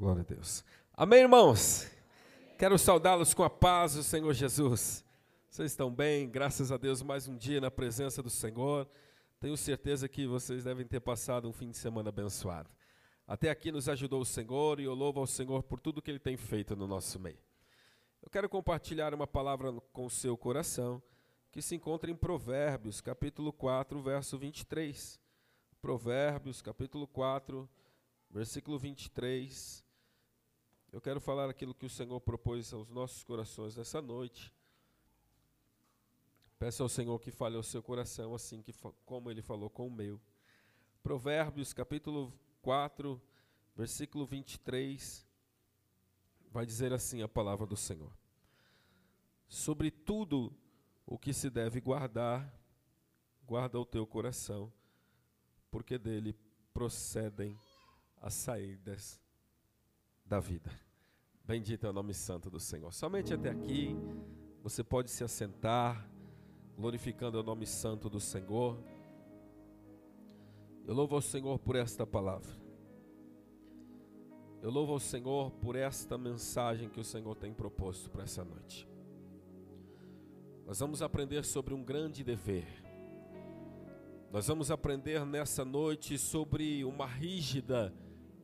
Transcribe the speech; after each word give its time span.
Glória 0.00 0.22
a 0.22 0.24
Deus. 0.24 0.64
Amém, 0.94 1.20
irmãos? 1.20 1.86
Quero 2.56 2.78
saudá-los 2.78 3.34
com 3.34 3.42
a 3.42 3.50
paz 3.50 3.96
do 3.96 4.02
Senhor 4.02 4.32
Jesus. 4.32 5.04
Vocês 5.46 5.72
estão 5.72 5.94
bem? 5.94 6.26
Graças 6.26 6.72
a 6.72 6.78
Deus, 6.78 7.02
mais 7.02 7.28
um 7.28 7.36
dia 7.36 7.60
na 7.60 7.70
presença 7.70 8.22
do 8.22 8.30
Senhor. 8.30 8.88
Tenho 9.38 9.58
certeza 9.58 10.08
que 10.08 10.26
vocês 10.26 10.64
devem 10.64 10.86
ter 10.86 11.00
passado 11.00 11.46
um 11.46 11.52
fim 11.52 11.70
de 11.70 11.76
semana 11.76 12.08
abençoado. 12.08 12.70
Até 13.26 13.50
aqui 13.50 13.70
nos 13.70 13.90
ajudou 13.90 14.22
o 14.22 14.24
Senhor 14.24 14.80
e 14.80 14.84
eu 14.84 14.94
louvo 14.94 15.20
ao 15.20 15.26
Senhor 15.26 15.62
por 15.64 15.78
tudo 15.78 16.00
que 16.00 16.10
Ele 16.10 16.18
tem 16.18 16.34
feito 16.34 16.74
no 16.74 16.86
nosso 16.86 17.20
meio. 17.20 17.38
Eu 18.22 18.30
quero 18.30 18.48
compartilhar 18.48 19.12
uma 19.12 19.26
palavra 19.26 19.70
com 19.92 20.06
o 20.06 20.10
seu 20.10 20.34
coração 20.34 21.02
que 21.52 21.60
se 21.60 21.74
encontra 21.74 22.10
em 22.10 22.16
Provérbios, 22.16 23.02
capítulo 23.02 23.52
4, 23.52 24.00
verso 24.00 24.38
23. 24.38 25.20
Provérbios, 25.78 26.62
capítulo 26.62 27.06
4, 27.06 27.68
versículo 28.30 28.78
23. 28.78 29.89
Eu 30.92 31.00
quero 31.00 31.20
falar 31.20 31.48
aquilo 31.48 31.72
que 31.72 31.86
o 31.86 31.90
Senhor 31.90 32.20
propôs 32.20 32.72
aos 32.72 32.90
nossos 32.90 33.22
corações 33.22 33.76
nessa 33.76 34.02
noite. 34.02 34.52
Peço 36.58 36.82
ao 36.82 36.88
Senhor 36.88 37.16
que 37.20 37.30
fale 37.30 37.56
ao 37.56 37.62
seu 37.62 37.80
coração 37.80 38.34
assim 38.34 38.60
que 38.60 38.72
como 39.06 39.30
ele 39.30 39.40
falou 39.40 39.70
com 39.70 39.86
o 39.86 39.90
meu. 39.90 40.20
Provérbios 41.00 41.72
capítulo 41.72 42.32
4, 42.60 43.22
versículo 43.76 44.26
23 44.26 45.24
vai 46.50 46.66
dizer 46.66 46.92
assim 46.92 47.22
a 47.22 47.28
palavra 47.28 47.66
do 47.66 47.76
Senhor: 47.76 48.12
Sobre 49.46 49.92
tudo 49.92 50.52
o 51.06 51.16
que 51.16 51.32
se 51.32 51.48
deve 51.48 51.80
guardar, 51.80 52.52
guarda 53.46 53.78
o 53.78 53.86
teu 53.86 54.04
coração, 54.04 54.72
porque 55.70 55.96
dele 55.96 56.36
procedem 56.74 57.56
as 58.20 58.34
saídas 58.34 59.20
da 60.26 60.38
vida. 60.38 60.70
Bendito 61.50 61.84
é 61.84 61.90
o 61.90 61.92
nome 61.92 62.14
santo 62.14 62.48
do 62.48 62.60
Senhor. 62.60 62.92
Somente 62.92 63.34
até 63.34 63.50
aqui 63.50 63.96
você 64.62 64.84
pode 64.84 65.10
se 65.10 65.24
assentar, 65.24 66.08
glorificando 66.76 67.40
o 67.40 67.42
nome 67.42 67.66
santo 67.66 68.08
do 68.08 68.20
Senhor. 68.20 68.78
Eu 70.86 70.94
louvo 70.94 71.16
ao 71.16 71.20
Senhor 71.20 71.58
por 71.58 71.74
esta 71.74 72.06
palavra. 72.06 72.52
Eu 74.62 74.70
louvo 74.70 74.92
ao 74.92 75.00
Senhor 75.00 75.50
por 75.50 75.74
esta 75.74 76.16
mensagem 76.16 76.88
que 76.88 77.00
o 77.00 77.04
Senhor 77.04 77.34
tem 77.34 77.52
proposto 77.52 78.08
para 78.10 78.22
essa 78.22 78.44
noite. 78.44 78.88
Nós 80.64 80.78
vamos 80.78 81.02
aprender 81.02 81.44
sobre 81.44 81.74
um 81.74 81.82
grande 81.82 82.22
dever. 82.22 82.68
Nós 84.30 84.46
vamos 84.46 84.70
aprender 84.70 85.26
nessa 85.26 85.64
noite 85.64 86.16
sobre 86.16 86.84
uma 86.84 87.06
rígida 87.06 87.92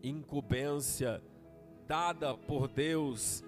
incumbência 0.02 1.22
dada 1.86 2.36
por 2.36 2.68
Deus 2.68 3.44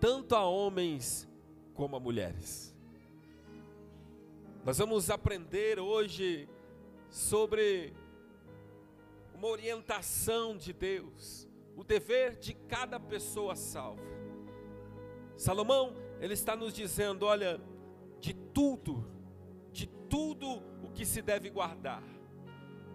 tanto 0.00 0.34
a 0.34 0.44
homens 0.44 1.28
como 1.74 1.94
a 1.94 2.00
mulheres. 2.00 2.74
Nós 4.64 4.78
vamos 4.78 5.10
aprender 5.10 5.78
hoje 5.78 6.48
sobre 7.10 7.92
uma 9.34 9.48
orientação 9.48 10.56
de 10.56 10.72
Deus, 10.72 11.48
o 11.76 11.84
dever 11.84 12.36
de 12.36 12.54
cada 12.54 12.98
pessoa 12.98 13.54
salva. 13.54 14.02
Salomão, 15.36 15.94
ele 16.20 16.34
está 16.34 16.54
nos 16.54 16.74
dizendo, 16.74 17.24
olha, 17.26 17.60
de 18.20 18.34
tudo, 18.34 19.06
de 19.72 19.86
tudo 19.86 20.62
o 20.82 20.90
que 20.92 21.04
se 21.06 21.22
deve 21.22 21.48
guardar, 21.48 22.02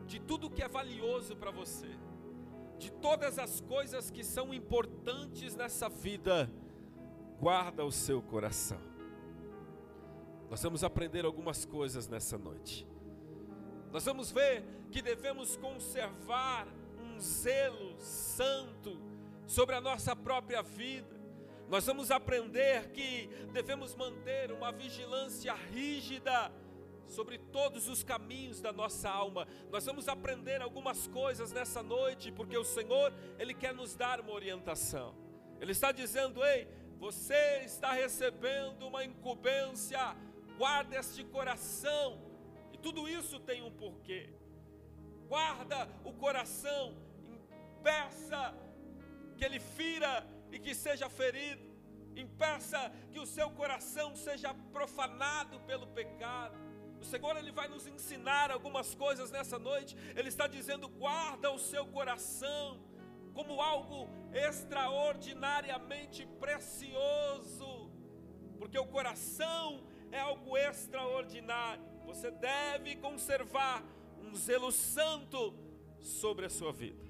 de 0.05 0.19
tudo 0.19 0.49
que 0.49 0.61
é 0.61 0.67
valioso 0.67 1.35
para 1.35 1.49
você, 1.49 1.89
de 2.77 2.91
todas 2.91 3.39
as 3.39 3.61
coisas 3.61 4.11
que 4.11 4.23
são 4.23 4.53
importantes 4.53 5.55
nessa 5.55 5.87
vida, 5.89 6.49
guarda 7.39 7.83
o 7.85 7.91
seu 7.91 8.21
coração. 8.21 8.79
Nós 10.49 10.61
vamos 10.61 10.83
aprender 10.83 11.25
algumas 11.25 11.65
coisas 11.65 12.07
nessa 12.07 12.37
noite. 12.37 12.87
Nós 13.91 14.05
vamos 14.05 14.31
ver 14.31 14.63
que 14.91 15.01
devemos 15.01 15.55
conservar 15.57 16.67
um 16.99 17.19
zelo 17.19 17.99
santo 17.99 18.99
sobre 19.47 19.75
a 19.75 19.81
nossa 19.81 20.15
própria 20.15 20.61
vida. 20.61 21.15
Nós 21.67 21.85
vamos 21.85 22.11
aprender 22.11 22.91
que 22.91 23.27
devemos 23.51 23.95
manter 23.95 24.51
uma 24.51 24.71
vigilância 24.71 25.53
rígida 25.53 26.51
sobre 27.07 27.37
todos 27.37 27.87
os 27.87 28.03
caminhos 28.03 28.61
da 28.61 28.71
nossa 28.71 29.09
alma. 29.09 29.47
Nós 29.71 29.85
vamos 29.85 30.07
aprender 30.07 30.61
algumas 30.61 31.07
coisas 31.07 31.51
nessa 31.51 31.81
noite, 31.81 32.31
porque 32.31 32.57
o 32.57 32.63
Senhor, 32.63 33.13
Ele 33.37 33.53
quer 33.53 33.73
nos 33.73 33.95
dar 33.95 34.19
uma 34.19 34.31
orientação. 34.31 35.15
Ele 35.59 35.71
está 35.71 35.91
dizendo: 35.91 36.43
ei, 36.43 36.67
você 36.97 37.61
está 37.63 37.91
recebendo 37.91 38.87
uma 38.87 39.03
incumbência, 39.03 40.15
guarda 40.57 40.97
este 40.97 41.23
coração, 41.23 42.19
e 42.73 42.77
tudo 42.77 43.07
isso 43.07 43.39
tem 43.39 43.61
um 43.61 43.71
porquê. 43.71 44.29
Guarda 45.27 45.89
o 46.03 46.13
coração, 46.13 46.95
impeça 47.27 48.53
que 49.37 49.43
ele 49.43 49.59
fira 49.59 50.25
e 50.51 50.59
que 50.59 50.73
seja 50.73 51.09
ferido, 51.09 51.63
impeça 52.15 52.91
que 53.11 53.19
o 53.19 53.25
seu 53.25 53.49
coração 53.49 54.15
seja 54.15 54.53
profanado 54.71 55.59
pelo 55.61 55.87
pecado. 55.87 56.64
O 57.05 57.07
Senhor 57.07 57.37
ele 57.37 57.51
vai 57.51 57.67
nos 57.67 57.85
ensinar 57.85 58.49
algumas 58.49 58.95
coisas 58.95 59.29
nessa 59.29 59.59
noite. 59.59 59.95
Ele 60.15 60.27
está 60.27 60.47
dizendo: 60.47 60.87
guarda 60.89 61.51
o 61.51 61.59
seu 61.59 61.85
coração 61.85 62.79
como 63.31 63.61
algo 63.61 64.09
extraordinariamente 64.33 66.25
precioso, 66.39 67.91
porque 68.57 68.79
o 68.79 68.87
coração 68.87 69.83
é 70.11 70.19
algo 70.19 70.57
extraordinário. 70.57 71.83
Você 72.07 72.31
deve 72.31 72.95
conservar 72.95 73.83
um 74.19 74.33
zelo 74.33 74.71
santo 74.71 75.53
sobre 75.99 76.47
a 76.47 76.49
sua 76.49 76.73
vida. 76.73 77.05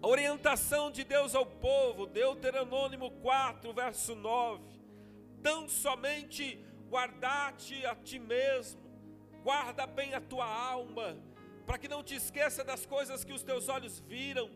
A 0.00 0.06
orientação 0.06 0.90
de 0.90 1.04
Deus 1.04 1.34
ao 1.34 1.44
povo, 1.44 2.06
Deuteronômio 2.06 3.10
4, 3.10 3.70
verso 3.74 4.14
9: 4.14 4.62
tão 5.42 5.68
somente 5.68 6.64
guardar-te 6.88 7.84
a 7.86 7.94
ti 7.94 8.18
mesmo, 8.18 8.80
guarda 9.42 9.86
bem 9.86 10.14
a 10.14 10.20
tua 10.20 10.46
alma, 10.46 11.16
para 11.66 11.78
que 11.78 11.88
não 11.88 12.02
te 12.02 12.14
esqueça 12.14 12.64
das 12.64 12.86
coisas 12.86 13.24
que 13.24 13.32
os 13.32 13.42
teus 13.42 13.68
olhos 13.68 14.00
viram 14.00 14.50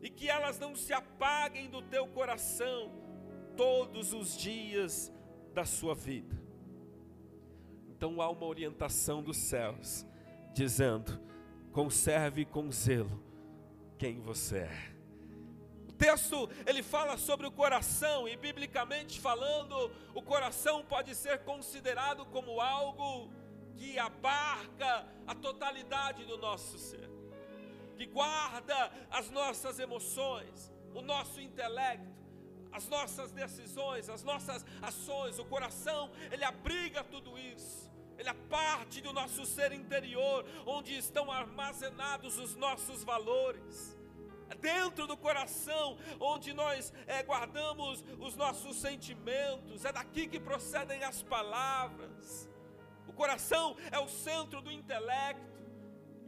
e 0.00 0.08
que 0.08 0.28
elas 0.28 0.58
não 0.58 0.74
se 0.74 0.92
apaguem 0.92 1.68
do 1.68 1.82
teu 1.82 2.06
coração 2.08 2.92
todos 3.56 4.12
os 4.12 4.36
dias 4.36 5.12
da 5.52 5.64
sua 5.64 5.94
vida. 5.94 6.40
Então 7.88 8.20
há 8.20 8.28
uma 8.28 8.46
orientação 8.46 9.22
dos 9.22 9.36
céus 9.36 10.06
dizendo: 10.54 11.20
conserve 11.72 12.44
com 12.44 12.70
zelo 12.70 13.22
quem 13.98 14.20
você 14.20 14.58
é 14.58 14.91
texto 16.02 16.50
ele 16.66 16.82
fala 16.82 17.16
sobre 17.16 17.46
o 17.46 17.52
coração 17.52 18.26
e 18.26 18.36
biblicamente 18.36 19.20
falando, 19.20 19.88
o 20.12 20.20
coração 20.20 20.84
pode 20.84 21.14
ser 21.14 21.44
considerado 21.44 22.26
como 22.26 22.60
algo 22.60 23.30
que 23.76 24.00
abarca 24.00 25.06
a 25.28 25.34
totalidade 25.34 26.24
do 26.24 26.36
nosso 26.36 26.76
ser, 26.76 27.08
que 27.96 28.06
guarda 28.06 28.92
as 29.12 29.30
nossas 29.30 29.78
emoções, 29.78 30.72
o 30.92 31.02
nosso 31.02 31.40
intelecto, 31.40 32.10
as 32.72 32.88
nossas 32.88 33.30
decisões, 33.30 34.08
as 34.08 34.24
nossas 34.24 34.66
ações, 34.80 35.38
o 35.38 35.44
coração, 35.44 36.10
ele 36.32 36.42
abriga 36.42 37.04
tudo 37.04 37.38
isso. 37.38 37.92
Ele 38.18 38.28
é 38.28 38.34
parte 38.48 39.00
do 39.00 39.12
nosso 39.12 39.44
ser 39.46 39.72
interior, 39.72 40.44
onde 40.66 40.96
estão 40.96 41.30
armazenados 41.30 42.38
os 42.38 42.54
nossos 42.54 43.02
valores 43.02 43.96
dentro 44.62 45.06
do 45.06 45.16
coração, 45.16 45.98
onde 46.20 46.52
nós 46.52 46.92
é, 47.06 47.22
guardamos 47.22 48.02
os 48.26 48.36
nossos 48.36 48.76
sentimentos, 48.76 49.84
é 49.84 49.92
daqui 49.92 50.26
que 50.28 50.40
procedem 50.40 51.02
as 51.02 51.22
palavras. 51.22 52.48
O 53.06 53.12
coração 53.12 53.76
é 53.90 53.98
o 53.98 54.08
centro 54.08 54.62
do 54.62 54.70
intelecto. 54.70 55.50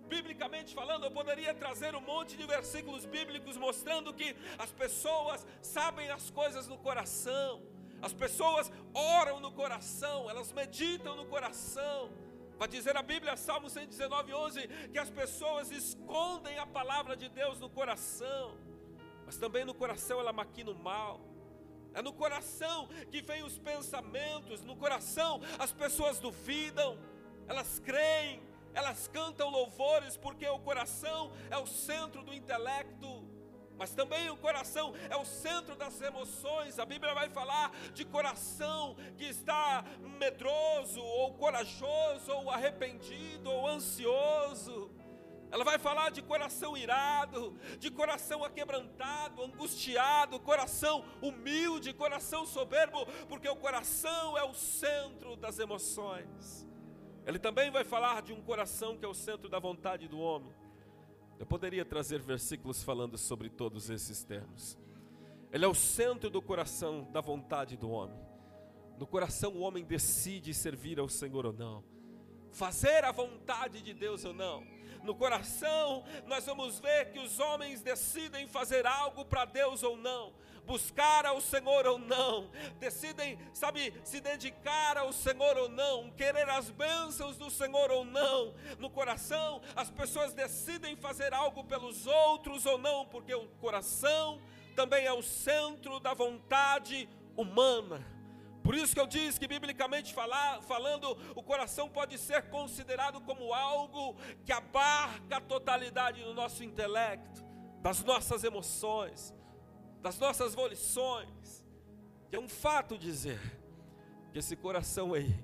Biblicamente 0.09 0.75
falando, 0.75 1.05
eu 1.05 1.11
poderia 1.11 1.55
trazer 1.55 1.95
um 1.95 2.01
monte 2.01 2.37
de 2.37 2.47
versículos 2.47 3.07
bíblicos 3.07 3.57
mostrando 3.57 4.13
que 4.13 4.37
as 4.59 4.71
pessoas 4.71 5.47
sabem 5.63 6.11
as 6.11 6.29
coisas 6.31 6.67
no 6.67 6.77
coração, 6.77 7.63
as 8.03 8.13
pessoas 8.13 8.71
oram 8.93 9.41
no 9.41 9.51
coração, 9.51 10.29
elas 10.29 10.53
meditam 10.53 11.17
no 11.17 11.25
coração 11.25 12.11
Vai 12.65 12.69
dizer 12.71 12.97
a 12.97 13.03
Bíblia, 13.03 13.37
Salmo 13.37 13.69
119, 13.69 14.33
11, 14.33 14.69
que 14.91 14.99
as 14.99 15.11
pessoas 15.11 15.71
escondem 15.71 16.59
a 16.59 16.65
palavra 16.65 17.15
de 17.15 17.29
Deus 17.29 17.61
no 17.61 17.69
coração, 17.69 18.57
mas 19.27 19.37
também 19.37 19.67
no 19.67 19.75
coração 19.75 20.19
ela 20.19 20.33
maquina 20.33 20.71
o 20.71 20.75
mal. 20.75 21.21
É 21.93 22.01
no 22.01 22.11
coração 22.11 22.89
que 23.11 23.21
vem 23.21 23.43
os 23.43 23.59
pensamentos, 23.59 24.63
no 24.63 24.77
coração 24.77 25.43
as 25.59 25.73
pessoas 25.73 26.19
duvidam, 26.19 26.99
elas 27.47 27.79
creem, 27.81 28.43
elas 28.73 29.09
cantam 29.09 29.51
louvores, 29.51 30.17
porque 30.17 30.49
o 30.49 30.59
coração 30.59 31.33
é 31.51 31.59
o 31.59 31.67
centro 31.67 32.23
do 32.23 32.33
intelecto. 32.33 33.14
Mas 33.77 33.93
também 33.93 34.31
o 34.31 34.37
coração 34.37 34.95
é 35.11 35.17
o 35.17 35.25
centro 35.25 35.75
das 35.75 36.01
emoções. 36.01 36.79
A 36.79 36.85
Bíblia 36.85 37.15
vai 37.15 37.29
falar 37.29 37.73
de 37.93 38.05
coração 38.05 38.97
que 39.17 39.25
está 39.25 39.85
medroso, 40.19 41.01
ou 41.01 41.35
corajoso, 41.35 42.33
ou 42.33 42.51
arrependido, 42.51 43.51
ou 43.51 43.67
ansioso. 43.69 44.91
Ela 45.51 45.65
vai 45.65 45.79
falar 45.79 46.11
de 46.11 46.21
coração 46.21 46.77
irado, 46.77 47.57
de 47.79 47.89
coração 47.89 48.43
aquebrantado, 48.43 49.43
angustiado, 49.43 50.41
coração 50.41 51.05
humilde, 51.23 51.93
coração 51.93 52.45
soberbo, 52.45 53.07
porque 53.29 53.49
o 53.49 53.55
coração 53.55 54.37
é 54.37 54.43
o 54.43 54.53
centro 54.53 55.37
das 55.37 55.61
emoções. 55.61 56.69
Ele 57.25 57.39
também 57.39 57.71
vai 57.71 57.85
falar 57.85 58.21
de 58.23 58.33
um 58.33 58.43
coração 58.43 58.97
que 58.97 59.05
é 59.05 59.09
o 59.09 59.15
centro 59.15 59.49
da 59.49 59.59
vontade 59.59 60.09
do 60.09 60.19
homem. 60.19 60.53
Eu 61.45 61.47
poderia 61.47 61.85
trazer 61.85 62.23
versículos 62.23 62.83
falando 62.83 63.19
sobre 63.19 63.51
todos 63.51 63.91
esses 63.91 64.25
termos. 64.25 64.79
Ele 65.53 65.63
é 65.63 65.69
o 65.69 65.75
centro 65.75 66.31
do 66.31 66.41
coração 66.41 67.07
da 67.13 67.21
vontade 67.21 67.77
do 67.77 67.91
homem. 67.91 68.19
No 68.97 69.07
coração 69.07 69.53
o 69.53 69.61
homem 69.61 69.85
decide 69.85 70.55
servir 70.55 70.99
ao 70.99 71.07
Senhor 71.07 71.45
ou 71.45 71.53
não, 71.53 71.85
fazer 72.51 73.05
a 73.05 73.13
vontade 73.13 73.83
de 73.83 73.93
Deus 73.93 74.25
ou 74.25 74.33
não 74.33 74.65
no 75.03 75.15
coração, 75.15 76.03
nós 76.27 76.47
vamos 76.47 76.81
ver 76.81 77.11
que 77.11 77.19
os 77.19 77.39
homens 77.39 77.83
decidem 77.83 78.49
fazer 78.49 78.87
algo 78.87 79.23
para 79.27 79.45
Deus 79.45 79.83
ou 79.83 79.99
não, 79.99 80.33
buscar 80.67 81.27
ao 81.27 81.41
Senhor 81.41 81.87
ou 81.87 81.99
não, 81.99 82.51
decidem, 82.79 83.39
sabe, 83.53 83.95
se 84.05 84.21
dedicar 84.21 84.97
ao 84.97 85.13
Senhor 85.13 85.57
ou 85.57 85.69
não, 85.69 86.11
querer 86.11 86.49
as 86.49 86.71
bênçãos 86.71 87.37
do 87.37 87.51
Senhor 87.51 87.91
ou 87.91 88.05
não. 88.05 88.55
No 88.79 88.91
coração, 88.91 89.61
as 89.77 89.91
pessoas 89.91 90.33
decidem 90.33 90.97
fazer 90.97 91.33
algo 91.33 91.65
pelos 91.65 92.07
outros 92.07 92.67
ou 92.67 92.79
não, 92.79 93.07
porque 93.07 93.35
o 93.35 93.47
coração 93.61 94.41
também 94.75 95.07
é 95.07 95.13
o 95.13 95.23
centro 95.23 96.01
da 96.01 96.15
vontade 96.15 97.09
humana. 97.37 98.05
Por 98.63 98.75
isso 98.75 98.95
que 98.95 99.01
eu 99.01 99.07
disse 99.07 99.39
que, 99.39 99.47
biblicamente 99.47 100.15
falar, 100.15 100.63
falando, 100.63 101.19
o 101.35 101.43
coração 101.43 101.87
pode 101.87 102.17
ser 102.17 102.49
considerado 102.49 103.21
como 103.21 103.53
algo 103.53 104.17
que 104.43 104.53
abarca 104.53 105.37
a 105.37 105.41
totalidade 105.41 106.23
do 106.23 106.33
nosso 106.33 106.65
intelecto, 106.65 107.45
das 107.83 108.03
nossas 108.03 108.43
emoções, 108.43 109.34
das 110.05 110.19
nossas 110.19 110.55
volições. 110.55 111.65
E 112.31 112.37
é 112.37 112.39
um 112.39 112.47
fato 112.47 112.99
dizer 112.99 113.41
que 114.31 114.39
esse 114.39 114.55
coração 114.55 115.15
aí, 115.15 115.35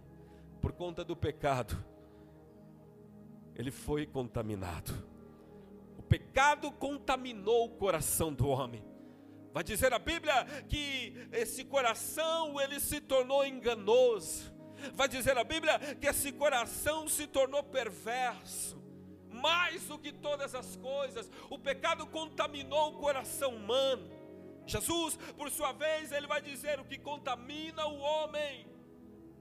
por 0.60 0.70
conta 0.72 1.02
do 1.02 1.16
pecado, 1.16 1.82
ele 3.54 3.70
foi 3.70 4.04
contaminado. 4.04 4.92
O 5.96 6.02
pecado 6.02 6.70
contaminou 6.72 7.68
o 7.68 7.70
coração 7.70 8.34
do 8.34 8.48
homem. 8.48 8.84
Vai 9.50 9.64
dizer 9.64 9.94
a 9.94 9.98
Bíblia 9.98 10.44
que 10.68 11.14
esse 11.32 11.64
coração 11.64 12.60
ele 12.60 12.78
se 12.80 13.00
tornou 13.00 13.46
enganoso. 13.46 14.52
Vai 14.92 15.08
dizer 15.08 15.38
a 15.38 15.44
Bíblia 15.44 15.78
que 15.98 16.06
esse 16.06 16.32
coração 16.32 17.08
se 17.08 17.26
tornou 17.26 17.62
perverso. 17.62 18.78
Mais 19.26 19.84
do 19.86 19.98
que 19.98 20.12
todas 20.12 20.54
as 20.54 20.76
coisas, 20.76 21.30
o 21.48 21.58
pecado 21.58 22.06
contaminou 22.06 22.90
o 22.90 22.98
coração 22.98 23.56
humano. 23.56 24.19
Jesus, 24.66 25.16
por 25.36 25.50
sua 25.50 25.72
vez, 25.72 26.12
ele 26.12 26.26
vai 26.26 26.40
dizer 26.40 26.78
o 26.78 26.84
que 26.84 26.98
contamina 26.98 27.86
o 27.86 27.98
homem 27.98 28.70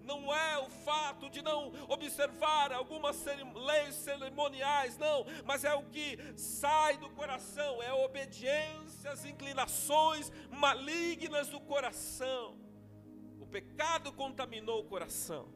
não 0.10 0.34
é 0.34 0.58
o 0.58 0.70
fato 0.70 1.30
de 1.30 1.40
não 1.40 1.72
observar 1.88 2.74
algumas 2.74 3.24
leis 3.24 3.94
cerimoniais, 3.94 4.98
não, 4.98 5.24
mas 5.46 5.64
é 5.64 5.74
o 5.76 5.84
que 5.84 6.18
sai 6.36 6.98
do 6.98 7.12
coração, 7.12 7.82
é 7.84 7.90
a 7.90 7.96
obediência 7.96 9.12
às 9.12 9.24
inclinações 9.24 10.32
malignas 10.50 11.50
do 11.50 11.60
coração. 11.60 12.58
O 13.40 13.46
pecado 13.46 14.12
contaminou 14.12 14.80
o 14.82 14.86
coração. 14.86 15.48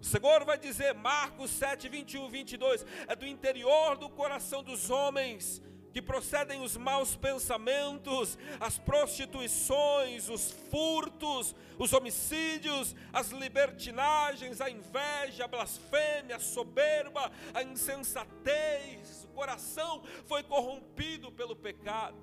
O 0.00 0.04
Senhor 0.04 0.44
vai 0.46 0.56
dizer, 0.56 0.94
Marcos 0.94 1.50
7, 1.50 1.90
21, 1.90 2.30
22, 2.30 2.86
é 3.06 3.14
do 3.14 3.26
interior 3.26 3.98
do 3.98 4.08
coração 4.08 4.62
dos 4.62 4.88
homens 4.88 5.60
que 5.92 6.02
procedem 6.02 6.62
os 6.62 6.76
maus 6.76 7.16
pensamentos, 7.16 8.38
as 8.60 8.78
prostituições, 8.78 10.28
os 10.28 10.50
furtos, 10.70 11.54
os 11.78 11.92
homicídios, 11.92 12.94
as 13.12 13.30
libertinagens, 13.30 14.60
a 14.60 14.70
inveja, 14.70 15.44
a 15.44 15.48
blasfêmia, 15.48 16.36
a 16.36 16.40
soberba, 16.40 17.32
a 17.54 17.62
insensatez. 17.62 19.24
O 19.24 19.34
coração 19.34 20.02
foi 20.26 20.42
corrompido 20.42 21.32
pelo 21.32 21.56
pecado. 21.56 22.16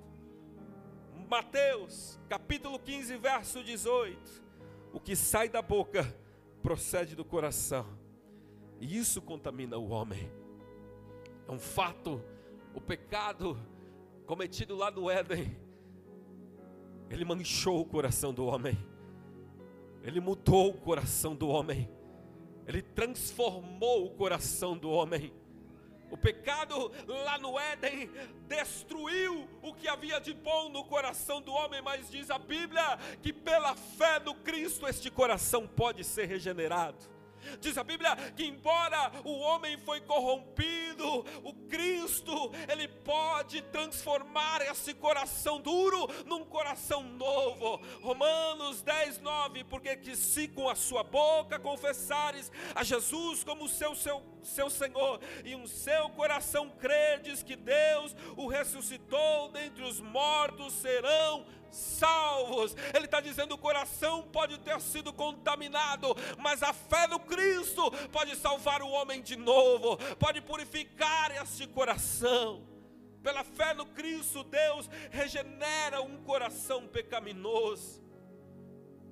Mateus, 1.28 2.20
capítulo 2.28 2.78
15, 2.78 3.16
verso 3.16 3.64
18. 3.64 4.44
O 4.92 5.00
que 5.00 5.16
sai 5.16 5.48
da 5.48 5.60
boca 5.60 6.16
procede 6.62 7.14
do 7.14 7.24
coração, 7.24 7.86
e 8.80 8.96
isso 8.96 9.20
contamina 9.20 9.76
o 9.76 9.88
homem. 9.88 10.30
É 11.48 11.52
um 11.52 11.58
fato 11.58 12.22
o 12.76 12.80
pecado 12.80 13.58
cometido 14.26 14.76
lá 14.76 14.90
no 14.90 15.10
Éden, 15.10 15.56
ele 17.08 17.24
manchou 17.24 17.80
o 17.80 17.86
coração 17.86 18.34
do 18.34 18.44
homem, 18.44 18.76
ele 20.02 20.20
mudou 20.20 20.68
o 20.68 20.78
coração 20.78 21.34
do 21.34 21.48
homem, 21.48 21.88
ele 22.66 22.82
transformou 22.82 24.04
o 24.04 24.10
coração 24.10 24.76
do 24.76 24.90
homem. 24.90 25.32
O 26.10 26.18
pecado 26.18 26.92
lá 27.08 27.38
no 27.38 27.58
Éden 27.58 28.10
destruiu 28.46 29.48
o 29.62 29.72
que 29.72 29.88
havia 29.88 30.20
de 30.20 30.34
bom 30.34 30.68
no 30.68 30.84
coração 30.84 31.40
do 31.40 31.52
homem, 31.52 31.80
mas 31.80 32.10
diz 32.10 32.30
a 32.30 32.38
Bíblia 32.38 32.98
que 33.22 33.32
pela 33.32 33.74
fé 33.74 34.20
no 34.20 34.34
Cristo 34.34 34.86
este 34.86 35.10
coração 35.10 35.66
pode 35.66 36.04
ser 36.04 36.26
regenerado. 36.26 37.15
Diz 37.60 37.76
a 37.78 37.84
Bíblia 37.84 38.16
que 38.36 38.44
embora 38.44 39.12
o 39.24 39.38
homem 39.38 39.76
foi 39.78 40.00
corrompido, 40.00 41.24
o 41.42 41.52
Cristo, 41.68 42.52
ele 42.70 42.88
pode 42.88 43.62
transformar 43.62 44.62
esse 44.62 44.94
coração 44.94 45.60
duro 45.60 46.08
num 46.24 46.44
coração 46.44 47.02
novo. 47.02 47.80
Romanos 48.02 48.82
10, 48.82 49.20
9, 49.20 49.64
porque 49.64 49.96
que 49.96 50.16
se 50.16 50.48
com 50.48 50.68
a 50.68 50.74
sua 50.74 51.02
boca 51.02 51.58
confessares 51.58 52.50
a 52.74 52.82
Jesus 52.82 53.42
como 53.44 53.68
seu, 53.68 53.94
seu, 53.94 54.22
seu 54.42 54.70
Senhor 54.70 55.20
e 55.44 55.54
um 55.54 55.66
seu 55.66 56.08
coração 56.10 56.70
credes 56.70 57.42
que 57.42 57.56
Deus 57.56 58.14
o 58.36 58.46
ressuscitou 58.46 59.48
dentre 59.50 59.82
os 59.82 60.00
mortos, 60.00 60.72
serão 60.74 61.46
salvos. 61.76 62.74
Ele 62.94 63.04
está 63.04 63.20
dizendo: 63.20 63.54
o 63.54 63.58
coração 63.58 64.22
pode 64.22 64.58
ter 64.58 64.80
sido 64.80 65.12
contaminado, 65.12 66.08
mas 66.38 66.62
a 66.62 66.72
fé 66.72 67.06
no 67.06 67.20
Cristo 67.20 67.90
pode 68.10 68.34
salvar 68.36 68.82
o 68.82 68.88
homem 68.88 69.22
de 69.22 69.36
novo, 69.36 69.96
pode 70.16 70.40
purificar 70.40 71.30
este 71.42 71.66
coração. 71.66 72.66
Pela 73.22 73.42
fé 73.42 73.74
no 73.74 73.86
Cristo, 73.86 74.44
Deus 74.44 74.88
regenera 75.10 76.00
um 76.00 76.22
coração 76.22 76.86
pecaminoso. 76.86 78.04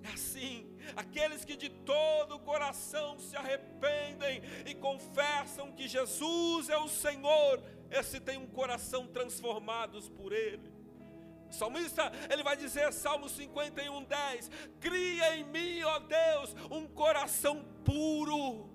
É 0.04 0.12
assim, 0.12 0.76
aqueles 0.94 1.44
que 1.44 1.56
de 1.56 1.70
todo 1.70 2.36
o 2.36 2.38
coração 2.38 3.18
se 3.18 3.34
arrependem 3.36 4.42
e 4.66 4.74
confessam 4.74 5.72
que 5.72 5.88
Jesus 5.88 6.68
é 6.68 6.76
o 6.76 6.88
Senhor, 6.88 7.62
esse 7.90 8.20
tem 8.20 8.36
um 8.36 8.46
coração 8.46 9.06
transformados 9.06 10.08
por 10.10 10.32
Ele 10.32 10.73
salmista, 11.54 12.12
ele 12.30 12.42
vai 12.42 12.56
dizer, 12.56 12.92
Salmo 12.92 13.28
51, 13.28 14.04
10: 14.04 14.50
Cria 14.80 15.36
em 15.36 15.44
mim, 15.44 15.82
ó 15.82 15.98
Deus, 16.00 16.54
um 16.70 16.86
coração 16.86 17.64
puro 17.84 18.73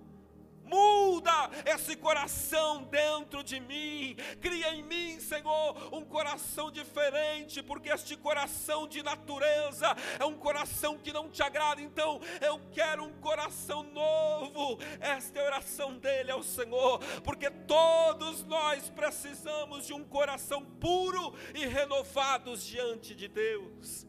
Muda 0.70 1.50
esse 1.66 1.96
coração 1.96 2.84
dentro 2.84 3.42
de 3.42 3.58
mim. 3.58 4.16
Cria 4.40 4.72
em 4.72 4.84
mim, 4.84 5.18
Senhor, 5.18 5.92
um 5.92 6.04
coração 6.04 6.70
diferente, 6.70 7.60
porque 7.60 7.88
este 7.88 8.16
coração 8.16 8.86
de 8.86 9.02
natureza 9.02 9.96
é 10.18 10.24
um 10.24 10.36
coração 10.36 10.96
que 10.96 11.12
não 11.12 11.28
te 11.28 11.42
agrada. 11.42 11.82
Então, 11.82 12.20
eu 12.40 12.60
quero 12.72 13.04
um 13.04 13.12
coração 13.14 13.82
novo. 13.82 14.78
Esta 15.00 15.40
é 15.40 15.42
a 15.42 15.46
oração 15.46 15.98
dele 15.98 16.30
ao 16.30 16.42
Senhor, 16.42 17.00
porque 17.24 17.50
todos 17.50 18.44
nós 18.44 18.88
precisamos 18.88 19.86
de 19.86 19.92
um 19.92 20.04
coração 20.04 20.64
puro 20.64 21.34
e 21.52 21.66
renovados 21.66 22.64
diante 22.64 23.14
de 23.14 23.26
Deus. 23.26 24.06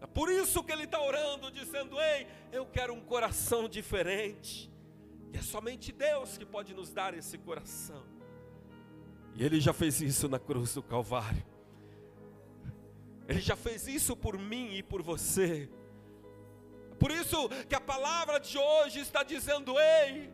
É 0.00 0.06
por 0.06 0.30
isso 0.30 0.62
que 0.62 0.70
ele 0.70 0.84
está 0.84 1.00
orando, 1.00 1.50
dizendo: 1.50 2.00
Ei, 2.00 2.26
eu 2.52 2.66
quero 2.66 2.92
um 2.92 3.00
coração 3.00 3.68
diferente. 3.68 4.73
E 5.34 5.36
é 5.36 5.42
somente 5.42 5.90
Deus 5.90 6.38
que 6.38 6.46
pode 6.46 6.72
nos 6.72 6.92
dar 6.92 7.12
esse 7.12 7.36
coração. 7.36 8.04
E 9.34 9.44
Ele 9.44 9.60
já 9.60 9.72
fez 9.72 10.00
isso 10.00 10.28
na 10.28 10.38
cruz 10.38 10.72
do 10.74 10.82
Calvário. 10.82 11.44
Ele 13.26 13.40
já 13.40 13.56
fez 13.56 13.88
isso 13.88 14.16
por 14.16 14.38
mim 14.38 14.76
e 14.76 14.82
por 14.82 15.02
você. 15.02 15.68
Por 17.00 17.10
isso 17.10 17.48
que 17.68 17.74
a 17.74 17.80
palavra 17.80 18.38
de 18.38 18.56
hoje 18.56 19.00
está 19.00 19.24
dizendo: 19.24 19.74
ei, 19.76 20.32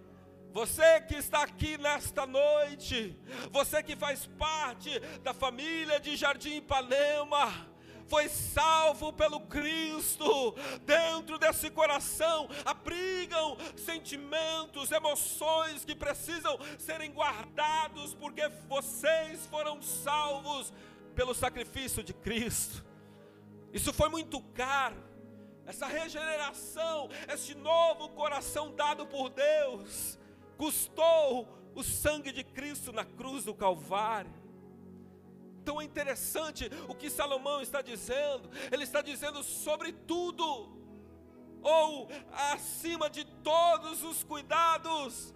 Você 0.53 1.01
que 1.01 1.15
está 1.15 1.45
aqui 1.45 1.79
nesta 1.79 2.27
noite, 2.27 3.19
você 3.51 3.83
que 3.83 3.97
faz 3.97 4.27
parte 4.39 4.91
da 5.23 5.33
família 5.33 5.99
de 5.99 6.15
Jardim 6.15 6.57
Ipanema, 6.57 7.70
foi 8.11 8.29
salvo 8.29 9.13
pelo 9.13 9.41
Cristo, 9.43 10.53
dentro 10.85 11.39
desse 11.39 11.71
coração 11.71 12.49
abrigam 12.65 13.57
sentimentos, 13.77 14.91
emoções 14.91 15.85
que 15.85 15.95
precisam 15.95 16.59
serem 16.77 17.13
guardados, 17.13 18.13
porque 18.13 18.49
vocês 18.69 19.47
foram 19.47 19.81
salvos 19.81 20.73
pelo 21.15 21.33
sacrifício 21.33 22.03
de 22.03 22.13
Cristo. 22.13 22.85
Isso 23.73 23.93
foi 23.93 24.09
muito 24.09 24.43
caro, 24.55 24.97
essa 25.65 25.87
regeneração, 25.87 27.09
esse 27.33 27.55
novo 27.55 28.09
coração 28.09 28.75
dado 28.75 29.07
por 29.07 29.31
Deus, 29.31 30.19
custou 30.57 31.47
o 31.77 31.85
sangue 31.85 32.33
de 32.33 32.43
Cristo 32.43 32.93
na 32.93 33.05
cruz 33.05 33.45
do 33.45 33.55
Calvário. 33.55 34.40
Então 35.63 35.81
é 35.81 35.85
interessante 35.85 36.71
o 36.89 36.95
que 36.95 37.11
Salomão 37.11 37.61
está 37.61 37.83
dizendo. 37.83 38.51
Ele 38.73 38.85
está 38.85 39.03
dizendo 39.03 39.43
sobre 39.43 39.93
tudo, 39.93 40.45
ou 41.63 42.09
acima 42.53 43.11
de 43.11 43.25
todos 43.25 44.03
os 44.03 44.25
cuidados. 44.25 45.35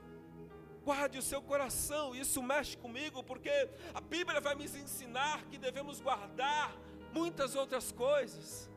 Guarde 0.82 1.18
o 1.18 1.22
seu 1.22 1.40
coração, 1.40 2.14
isso 2.14 2.42
mexe 2.42 2.76
comigo, 2.76 3.22
porque 3.22 3.50
a 3.94 4.00
Bíblia 4.00 4.40
vai 4.40 4.54
me 4.54 4.64
ensinar 4.64 5.44
que 5.46 5.56
devemos 5.56 6.00
guardar 6.00 6.74
muitas 7.12 7.54
outras 7.54 7.92
coisas. 7.92 8.70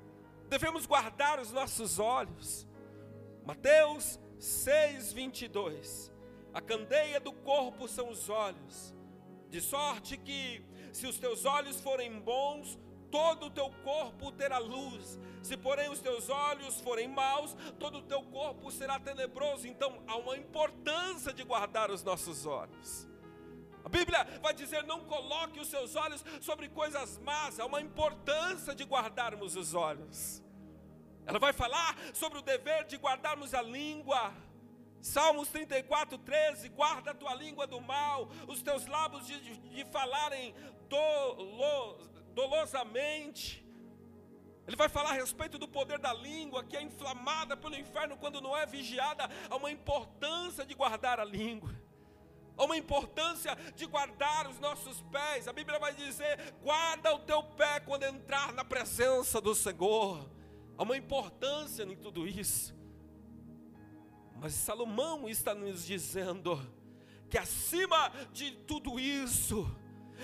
Devemos 0.48 0.86
guardar 0.86 1.40
os 1.40 1.52
nossos 1.52 2.00
olhos. 2.00 2.68
Mateus 3.46 4.20
6, 4.40 5.12
22. 5.14 6.12
A 6.54 6.62
candeia 6.62 7.20
do 7.20 7.34
corpo 7.34 7.88
são 7.88 8.10
os 8.10 8.30
olhos, 8.30 8.94
de 9.50 9.62
sorte 9.62 10.18
que, 10.18 10.64
se 10.98 11.06
os 11.06 11.18
teus 11.20 11.46
olhos 11.46 11.80
forem 11.80 12.20
bons, 12.20 12.78
todo 13.12 13.46
o 13.46 13.50
teu 13.52 13.70
corpo 13.84 14.32
terá 14.32 14.58
luz. 14.58 15.20
Se, 15.44 15.56
porém, 15.56 15.90
os 15.90 16.00
teus 16.00 16.28
olhos 16.28 16.82
forem 16.82 17.08
maus, 17.08 17.56
todo 17.80 18.00
o 18.00 18.02
teu 18.02 18.24
corpo 18.24 18.72
será 18.72 19.00
tenebroso. 19.00 19.68
Então, 19.68 20.02
há 20.08 20.16
uma 20.18 20.36
importância 20.36 21.32
de 21.32 21.44
guardar 21.44 21.92
os 21.92 22.04
nossos 22.04 22.48
olhos. 22.48 23.08
A 23.86 23.90
Bíblia 23.90 24.26
vai 24.42 24.56
dizer: 24.56 24.84
não 24.86 25.02
coloque 25.06 25.60
os 25.60 25.68
seus 25.68 25.96
olhos 25.96 26.26
sobre 26.42 26.68
coisas 26.68 27.20
más, 27.20 27.60
há 27.60 27.66
uma 27.66 27.80
importância 27.80 28.74
de 28.74 28.84
guardarmos 28.84 29.56
os 29.56 29.76
olhos. 29.76 30.44
Ela 31.28 31.38
vai 31.38 31.54
falar 31.54 31.96
sobre 32.14 32.40
o 32.40 32.42
dever 32.42 32.86
de 32.86 32.98
guardarmos 32.98 33.54
a 33.54 33.62
língua. 33.62 34.34
Salmos 35.02 35.50
34, 35.50 36.18
13: 36.18 36.70
guarda 36.70 37.12
a 37.12 37.14
tua 37.14 37.34
língua 37.34 37.68
do 37.68 37.80
mal, 37.80 38.30
os 38.48 38.62
teus 38.62 38.86
lábios 38.86 39.26
de, 39.28 39.40
de, 39.40 39.58
de 39.58 39.86
falarem 39.86 40.54
dolo, 40.90 41.98
dolosamente. 42.34 43.66
Ele 44.68 44.76
vai 44.76 44.90
falar 44.90 45.12
a 45.12 45.14
respeito 45.14 45.58
do 45.58 45.68
poder 45.68 45.98
da 45.98 46.14
língua, 46.14 46.64
que 46.64 46.76
é 46.76 46.82
inflamada 46.82 47.56
pelo 47.56 47.76
inferno 47.76 48.18
quando 48.18 48.42
não 48.42 48.56
é 48.56 48.66
vigiada. 48.66 49.30
Há 49.50 49.56
uma 49.56 49.72
importância 49.72 50.66
de 50.66 50.74
guardar 50.74 51.22
a 51.22 51.24
língua, 51.24 51.74
há 52.58 52.66
uma 52.66 52.76
importância 52.76 53.56
de 53.76 53.86
guardar 53.86 54.48
os 54.48 54.60
nossos 54.60 55.02
pés. 55.04 55.48
A 55.48 55.54
Bíblia 55.54 55.80
vai 55.80 55.94
dizer: 55.94 56.54
guarda 56.62 57.16
o 57.16 57.20
teu 57.20 57.42
pé 57.42 57.80
quando 57.80 58.04
entrar 58.04 58.52
na 58.52 58.66
presença 58.66 59.40
do 59.40 59.56
Senhor. 59.56 60.30
Há 60.78 60.84
uma 60.84 60.98
importância 60.98 61.84
em 61.84 61.96
tudo 61.96 62.28
isso. 62.28 62.77
Mas 64.40 64.54
Salomão 64.54 65.28
está 65.28 65.54
nos 65.56 65.86
dizendo 65.86 66.60
que 67.30 67.38
acima 67.38 68.12
de 68.32 68.52
tudo 68.52 69.00
isso, 69.00 69.70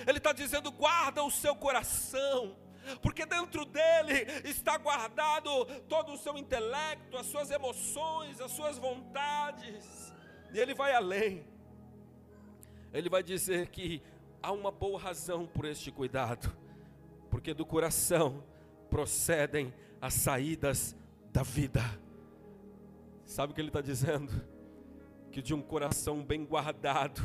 ele 0.06 0.18
está 0.18 0.32
dizendo: 0.32 0.70
guarda 0.70 1.22
o 1.22 1.30
seu 1.30 1.54
coração, 1.56 2.56
porque 3.02 3.26
dentro 3.26 3.64
dele 3.64 4.26
está 4.44 4.78
guardado 4.78 5.66
todo 5.88 6.12
o 6.12 6.18
seu 6.18 6.38
intelecto, 6.38 7.16
as 7.16 7.26
suas 7.26 7.50
emoções, 7.50 8.40
as 8.40 8.52
suas 8.52 8.78
vontades. 8.78 10.12
E 10.52 10.58
ele 10.58 10.74
vai 10.74 10.94
além, 10.94 11.44
ele 12.92 13.08
vai 13.08 13.22
dizer 13.22 13.68
que 13.68 14.00
há 14.40 14.52
uma 14.52 14.70
boa 14.70 15.00
razão 15.00 15.46
por 15.46 15.64
este 15.64 15.90
cuidado, 15.90 16.56
porque 17.30 17.52
do 17.52 17.66
coração 17.66 18.44
procedem 18.88 19.74
as 20.00 20.14
saídas 20.14 20.94
da 21.32 21.42
vida. 21.42 22.03
Sabe 23.24 23.52
o 23.52 23.54
que 23.54 23.60
ele 23.60 23.68
está 23.68 23.80
dizendo? 23.80 24.32
Que 25.32 25.42
de 25.42 25.54
um 25.54 25.62
coração 25.62 26.24
bem 26.24 26.44
guardado 26.44 27.22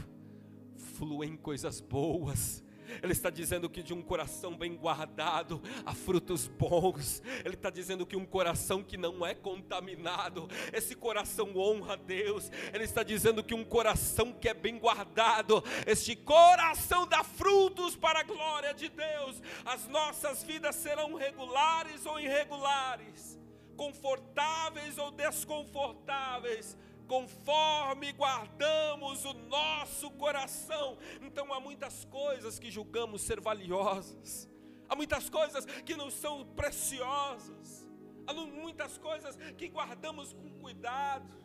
fluem 0.97 1.35
coisas 1.35 1.81
boas. 1.81 2.63
Ele 3.03 3.11
está 3.11 3.29
dizendo 3.29 3.69
que 3.69 3.83
de 3.83 3.93
um 3.93 4.01
coração 4.01 4.57
bem 4.57 4.75
guardado 4.75 5.61
há 5.85 5.93
frutos 5.93 6.47
bons. 6.47 7.21
Ele 7.45 7.53
está 7.53 7.69
dizendo 7.69 8.05
que 8.05 8.15
um 8.15 8.25
coração 8.25 8.83
que 8.83 8.97
não 8.97 9.25
é 9.25 9.35
contaminado, 9.35 10.47
esse 10.73 10.95
coração 10.95 11.55
honra 11.55 11.93
a 11.93 11.97
Deus. 11.97 12.49
Ele 12.73 12.83
está 12.83 13.03
dizendo 13.03 13.43
que 13.43 13.53
um 13.53 13.63
coração 13.63 14.33
que 14.33 14.49
é 14.49 14.53
bem 14.53 14.79
guardado, 14.79 15.63
este 15.85 16.15
coração 16.15 17.05
dá 17.05 17.23
frutos 17.23 17.95
para 17.95 18.21
a 18.21 18.23
glória 18.23 18.73
de 18.73 18.89
Deus. 18.89 19.41
As 19.63 19.87
nossas 19.87 20.43
vidas 20.43 20.75
serão 20.75 21.13
regulares 21.13 22.05
ou 22.05 22.19
irregulares 22.19 23.38
confortáveis 23.79 24.97
ou 24.97 25.09
desconfortáveis, 25.09 26.77
conforme 27.07 28.11
guardamos 28.11 29.23
o 29.23 29.33
nosso 29.33 30.11
coração. 30.11 30.97
Então 31.21 31.53
há 31.53 31.61
muitas 31.61 32.03
coisas 32.03 32.59
que 32.59 32.69
julgamos 32.69 33.21
ser 33.21 33.39
valiosas, 33.39 34.49
há 34.89 34.95
muitas 34.97 35.29
coisas 35.29 35.65
que 35.85 35.95
não 35.95 36.09
são 36.11 36.45
preciosas, 36.61 37.87
há 38.27 38.33
muitas 38.33 38.97
coisas 38.97 39.37
que 39.57 39.69
guardamos 39.69 40.33
com 40.33 40.49
cuidado. 40.59 41.39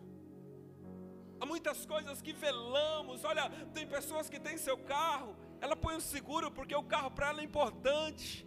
Há 1.40 1.46
muitas 1.46 1.84
coisas 1.84 2.22
que 2.22 2.32
velamos. 2.32 3.24
Olha, 3.24 3.50
tem 3.74 3.86
pessoas 3.86 4.30
que 4.30 4.38
têm 4.40 4.56
seu 4.56 4.78
carro, 4.78 5.36
ela 5.60 5.76
põe 5.76 5.94
o 5.96 6.00
seguro 6.00 6.50
porque 6.50 6.74
o 6.74 6.82
carro 6.82 7.10
para 7.10 7.28
ela 7.28 7.40
é 7.40 7.44
importante. 7.44 8.46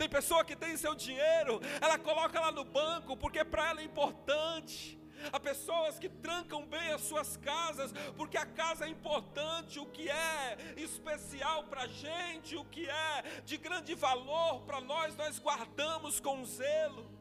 Tem 0.00 0.08
pessoa 0.08 0.42
que 0.42 0.56
tem 0.56 0.78
seu 0.78 0.94
dinheiro, 0.94 1.60
ela 1.78 1.98
coloca 1.98 2.40
lá 2.40 2.50
no 2.50 2.64
banco 2.64 3.14
porque 3.18 3.44
para 3.44 3.68
ela 3.68 3.82
é 3.82 3.84
importante. 3.84 4.98
Há 5.30 5.38
pessoas 5.38 5.98
que 5.98 6.08
trancam 6.08 6.64
bem 6.64 6.90
as 6.90 7.02
suas 7.02 7.36
casas, 7.36 7.92
porque 8.16 8.38
a 8.38 8.46
casa 8.46 8.86
é 8.86 8.88
importante, 8.88 9.78
o 9.78 9.84
que 9.84 10.08
é 10.08 10.56
especial 10.78 11.64
para 11.64 11.82
a 11.82 11.86
gente, 11.86 12.56
o 12.56 12.64
que 12.64 12.88
é 12.88 13.42
de 13.44 13.58
grande 13.58 13.94
valor 13.94 14.62
para 14.62 14.80
nós, 14.80 15.14
nós 15.16 15.38
guardamos 15.38 16.18
com 16.18 16.46
zelo. 16.46 17.19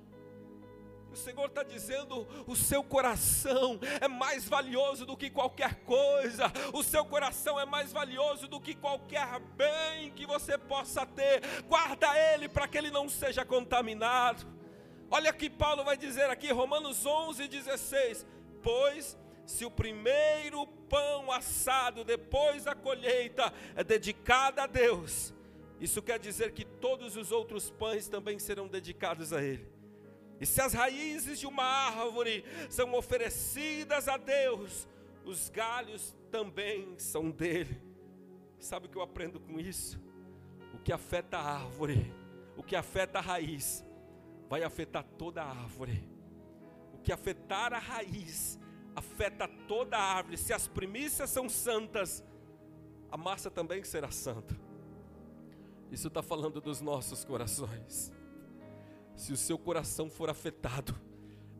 O 1.12 1.16
Senhor 1.16 1.48
está 1.48 1.64
dizendo: 1.64 2.28
o 2.48 2.56
seu 2.56 2.84
coração 2.84 3.80
é 4.00 4.08
mais 4.08 4.48
valioso 4.48 5.06
do 5.06 5.18
que 5.18 5.30
qualquer 5.30 5.76
coisa, 5.84 6.52
o 6.74 6.84
seu 6.84 7.04
coração 7.04 7.60
é 7.60 7.66
mais 7.66 7.92
valioso 7.92 8.48
do 8.48 8.60
que 8.60 8.76
qualquer 8.76 9.40
bem 9.56 10.12
que 10.12 10.26
você 10.26 10.58
possa 10.58 11.06
ter. 11.06 11.42
Guarda 11.68 12.08
ele 12.34 12.48
para 12.48 12.68
que 12.68 12.78
ele 12.78 12.92
não 12.92 13.10
seja 13.10 13.44
contaminado. 13.44 14.46
Olha 15.12 15.34
que 15.34 15.50
Paulo 15.50 15.84
vai 15.84 15.98
dizer 15.98 16.30
aqui, 16.30 16.52
Romanos 16.52 17.06
11, 17.06 17.48
16: 17.48 18.26
Pois 18.62 19.18
se 19.46 19.66
o 19.66 19.72
primeiro 19.72 20.68
pão 20.88 21.32
assado 21.32 22.04
depois 22.04 22.66
da 22.66 22.76
colheita 22.76 23.52
é 23.76 23.84
dedicado 23.84 24.62
a 24.62 24.68
Deus, 24.68 25.34
isso 25.82 26.04
quer 26.04 26.20
dizer 26.20 26.52
que 26.52 26.64
todos 26.64 27.16
os 27.16 27.32
outros 27.32 27.72
pães 27.72 28.08
também 28.08 28.38
serão 28.38 28.68
dedicados 28.68 29.34
a 29.34 29.42
Ele. 29.42 29.79
E 30.40 30.46
se 30.46 30.62
as 30.62 30.74
raízes 30.74 31.40
de 31.40 31.46
uma 31.46 31.64
árvore 31.64 32.46
são 32.70 32.94
oferecidas 32.94 34.08
a 34.08 34.18
Deus, 34.18 34.88
os 35.26 35.50
galhos 35.50 36.16
também 36.32 36.98
são 36.98 37.30
dele. 37.30 37.82
Sabe 38.60 38.88
o 38.88 38.90
que 38.90 38.98
eu 38.98 39.02
aprendo 39.02 39.40
com 39.40 39.60
isso? 39.60 40.02
O 40.74 40.80
que 40.80 40.94
afeta 40.94 41.38
a 41.38 41.56
árvore, 41.56 42.14
o 42.56 42.64
que 42.64 42.76
afeta 42.76 43.20
a 43.20 43.22
raiz, 43.22 43.84
vai 44.48 44.64
afetar 44.64 45.04
toda 45.04 45.42
a 45.42 45.50
árvore. 45.50 46.10
O 46.94 46.98
que 47.00 47.12
afetar 47.12 47.74
a 47.74 47.80
raiz, 47.80 48.60
afeta 48.96 49.48
toda 49.68 49.98
a 49.98 50.02
árvore. 50.02 50.38
Se 50.38 50.54
as 50.54 50.68
primícias 50.68 51.30
são 51.30 51.50
santas, 51.50 52.24
a 53.12 53.18
massa 53.18 53.50
também 53.50 53.84
será 53.84 54.12
santa. 54.12 54.56
Isso 55.92 56.08
está 56.08 56.22
falando 56.22 56.62
dos 56.62 56.82
nossos 56.82 57.26
corações. 57.26 58.12
Se 59.20 59.34
o 59.34 59.38
seu 59.38 59.58
coração 59.58 60.10
for 60.10 60.30
afetado, 60.30 60.96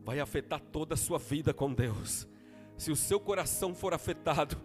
vai 0.06 0.22
afetar 0.22 0.62
toda 0.62 0.94
a 0.94 0.98
sua 0.98 1.20
vida 1.20 1.54
com 1.54 1.74
Deus. 1.74 2.26
Se 2.78 2.90
o 2.90 2.96
seu 2.96 3.20
coração 3.20 3.76
for 3.76 3.94
afetado, 3.94 4.56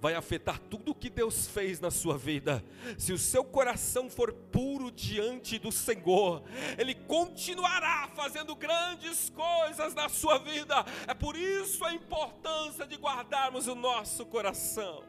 vai 0.00 0.14
afetar 0.14 0.60
tudo 0.60 0.92
o 0.92 0.94
que 0.94 1.10
Deus 1.10 1.48
fez 1.48 1.80
na 1.80 1.90
sua 1.90 2.16
vida. 2.16 2.64
Se 2.96 3.12
o 3.12 3.18
seu 3.18 3.42
coração 3.42 4.08
for 4.08 4.32
puro 4.32 4.92
diante 4.92 5.58
do 5.58 5.72
Senhor, 5.72 6.44
Ele 6.78 6.94
continuará 6.94 8.08
fazendo 8.14 8.54
grandes 8.54 9.30
coisas 9.30 9.92
na 9.92 10.08
sua 10.08 10.38
vida. 10.38 10.76
É 11.08 11.12
por 11.12 11.34
isso 11.34 11.84
a 11.84 11.92
importância 11.92 12.86
de 12.86 12.94
guardarmos 12.94 13.66
o 13.66 13.74
nosso 13.74 14.24
coração. 14.26 15.02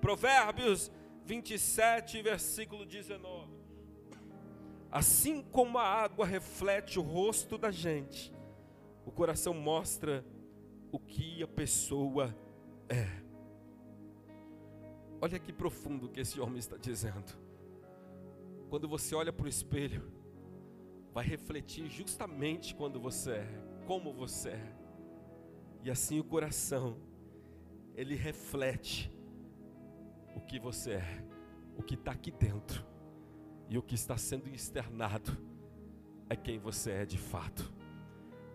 Provérbios 0.00 0.88
27, 1.24 2.22
versículo 2.22 2.86
19. 2.86 3.55
Assim 4.90 5.42
como 5.42 5.78
a 5.78 5.84
água 5.84 6.24
reflete 6.24 6.98
o 6.98 7.02
rosto 7.02 7.58
da 7.58 7.70
gente, 7.70 8.32
o 9.04 9.10
coração 9.10 9.52
mostra 9.52 10.24
o 10.90 10.98
que 10.98 11.42
a 11.42 11.48
pessoa 11.48 12.34
é. 12.88 13.06
Olha 15.20 15.38
que 15.38 15.52
profundo 15.52 16.08
que 16.08 16.20
esse 16.20 16.40
homem 16.40 16.58
está 16.58 16.76
dizendo. 16.76 17.36
Quando 18.68 18.88
você 18.88 19.14
olha 19.14 19.32
para 19.32 19.46
o 19.46 19.48
espelho, 19.48 20.10
vai 21.12 21.24
refletir 21.24 21.88
justamente 21.88 22.74
quando 22.74 23.00
você 23.00 23.32
é, 23.32 23.62
como 23.86 24.12
você 24.12 24.50
é. 24.50 24.76
E 25.82 25.90
assim 25.90 26.18
o 26.18 26.24
coração, 26.24 26.96
ele 27.94 28.14
reflete 28.14 29.10
o 30.34 30.40
que 30.40 30.58
você 30.58 30.92
é, 30.92 31.24
o 31.76 31.82
que 31.82 31.94
está 31.94 32.12
aqui 32.12 32.30
dentro. 32.30 32.84
E 33.68 33.76
o 33.78 33.82
que 33.82 33.94
está 33.94 34.16
sendo 34.16 34.48
externado 34.48 35.36
é 36.28 36.36
quem 36.36 36.58
você 36.58 36.90
é 36.92 37.04
de 37.04 37.18
fato. 37.18 37.72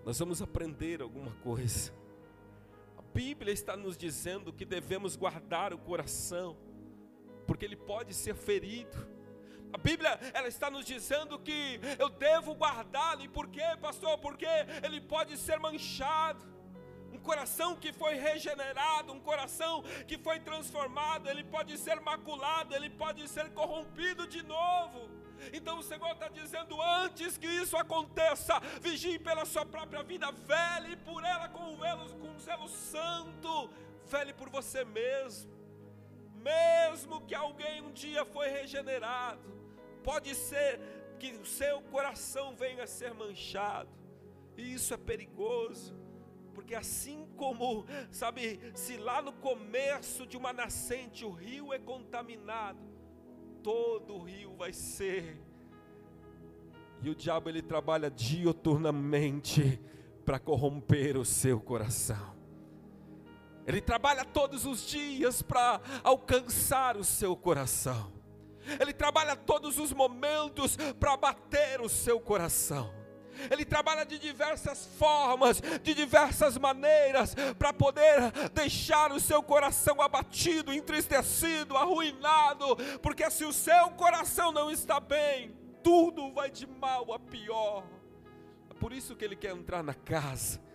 Nós 0.05 0.17
vamos 0.17 0.41
aprender 0.41 1.01
alguma 1.01 1.31
coisa 1.43 1.91
Bíblia 3.13 3.51
está 3.51 3.75
nos 3.75 3.97
dizendo 3.97 4.53
que 4.53 4.63
devemos 4.63 5.17
guardar 5.17 5.73
o 5.73 5.77
coração, 5.77 6.57
porque 7.45 7.65
ele 7.65 7.75
pode 7.75 8.13
ser 8.13 8.33
ferido. 8.35 8.97
A 9.73 9.77
Bíblia 9.77 10.17
ela 10.33 10.47
está 10.47 10.69
nos 10.69 10.85
dizendo 10.85 11.37
que 11.37 11.79
eu 11.99 12.09
devo 12.09 12.53
guardá-lo, 12.53 13.23
e 13.23 13.27
por 13.27 13.49
quê, 13.49 13.63
pastor? 13.81 14.17
Porque 14.19 14.45
ele 14.81 15.01
pode 15.01 15.37
ser 15.37 15.59
manchado. 15.59 16.41
Coração 17.21 17.75
que 17.75 17.91
foi 17.93 18.15
regenerado, 18.15 19.13
um 19.13 19.19
coração 19.19 19.83
que 20.07 20.17
foi 20.17 20.39
transformado, 20.39 21.29
ele 21.29 21.43
pode 21.43 21.77
ser 21.77 21.99
maculado, 21.99 22.75
ele 22.75 22.89
pode 22.89 23.27
ser 23.27 23.51
corrompido 23.51 24.27
de 24.27 24.41
novo. 24.43 25.09
Então 25.53 25.79
o 25.79 25.83
Senhor 25.83 26.11
está 26.11 26.27
dizendo: 26.27 26.81
antes 26.81 27.37
que 27.37 27.47
isso 27.47 27.77
aconteça, 27.77 28.59
vigie 28.81 29.19
pela 29.19 29.45
sua 29.45 29.65
própria 29.65 30.03
vida, 30.03 30.31
vele 30.31 30.95
por 30.97 31.23
ela 31.23 31.47
com, 31.49 31.77
velo, 31.77 32.09
com 32.15 32.39
zelo 32.39 32.67
santo, 32.67 33.69
vele 34.05 34.33
por 34.33 34.49
você 34.49 34.83
mesmo. 34.83 35.51
Mesmo 36.35 37.21
que 37.21 37.35
alguém 37.35 37.81
um 37.81 37.91
dia 37.91 38.25
foi 38.25 38.47
regenerado, 38.49 39.47
pode 40.03 40.33
ser 40.33 40.79
que 41.19 41.33
o 41.33 41.45
seu 41.45 41.81
coração 41.83 42.55
venha 42.55 42.83
a 42.83 42.87
ser 42.87 43.13
manchado, 43.13 43.91
e 44.57 44.73
isso 44.73 44.91
é 44.91 44.97
perigoso 44.97 46.00
porque 46.61 46.75
assim 46.75 47.27
como, 47.35 47.85
sabe, 48.11 48.59
se 48.75 48.95
lá 48.95 49.19
no 49.19 49.33
começo 49.33 50.27
de 50.27 50.37
uma 50.37 50.53
nascente 50.53 51.25
o 51.25 51.31
rio 51.31 51.73
é 51.73 51.79
contaminado, 51.79 52.77
todo 53.63 54.13
o 54.13 54.23
rio 54.23 54.55
vai 54.55 54.71
ser. 54.71 55.41
E 57.01 57.09
o 57.09 57.15
diabo 57.15 57.49
ele 57.49 57.63
trabalha 57.63 58.11
dioturnamente 58.11 59.81
para 60.23 60.37
corromper 60.37 61.17
o 61.17 61.25
seu 61.25 61.59
coração. 61.59 62.35
Ele 63.65 63.81
trabalha 63.81 64.23
todos 64.23 64.63
os 64.63 64.87
dias 64.87 65.41
para 65.41 65.81
alcançar 66.03 66.95
o 66.95 67.03
seu 67.03 67.35
coração. 67.35 68.13
Ele 68.79 68.93
trabalha 68.93 69.35
todos 69.35 69.79
os 69.79 69.91
momentos 69.91 70.77
para 70.99 71.17
bater 71.17 71.81
o 71.81 71.89
seu 71.89 72.19
coração. 72.19 73.00
Ele 73.49 73.65
trabalha 73.65 74.05
de 74.05 74.19
diversas 74.19 74.85
formas, 74.97 75.61
de 75.81 75.93
diversas 75.93 76.57
maneiras, 76.57 77.35
para 77.57 77.73
poder 77.73 78.31
deixar 78.53 79.11
o 79.11 79.19
seu 79.19 79.41
coração 79.41 80.01
abatido, 80.01 80.73
entristecido, 80.73 81.77
arruinado, 81.77 82.75
porque 83.01 83.29
se 83.31 83.45
o 83.45 83.53
seu 83.53 83.89
coração 83.91 84.51
não 84.51 84.69
está 84.69 84.99
bem, 84.99 85.55
tudo 85.83 86.31
vai 86.31 86.49
de 86.49 86.67
mal 86.67 87.11
a 87.13 87.19
pior. 87.19 87.83
É 88.69 88.73
por 88.73 88.93
isso 88.93 89.15
que 89.15 89.25
ele 89.25 89.35
quer 89.35 89.51
entrar 89.51 89.83
na 89.83 89.93
casa 89.93 90.70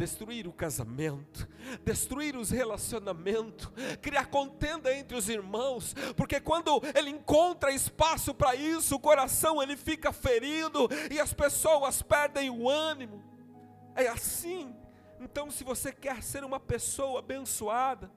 destruir 0.00 0.48
o 0.48 0.52
casamento, 0.52 1.46
destruir 1.84 2.34
os 2.34 2.48
relacionamentos, 2.50 3.70
criar 4.00 4.28
contenda 4.28 4.94
entre 4.94 5.14
os 5.14 5.28
irmãos, 5.28 5.94
porque 6.16 6.40
quando 6.40 6.80
ele 6.94 7.10
encontra 7.10 7.70
espaço 7.70 8.32
para 8.32 8.54
isso, 8.54 8.94
o 8.94 8.98
coração 8.98 9.62
ele 9.62 9.76
fica 9.76 10.10
ferido 10.10 10.88
e 11.10 11.20
as 11.20 11.34
pessoas 11.34 12.00
perdem 12.00 12.48
o 12.48 12.66
ânimo. 12.66 13.22
É 13.94 14.08
assim. 14.08 14.74
Então, 15.20 15.50
se 15.50 15.62
você 15.62 15.92
quer 15.92 16.22
ser 16.22 16.44
uma 16.44 16.58
pessoa 16.58 17.18
abençoada, 17.18 18.10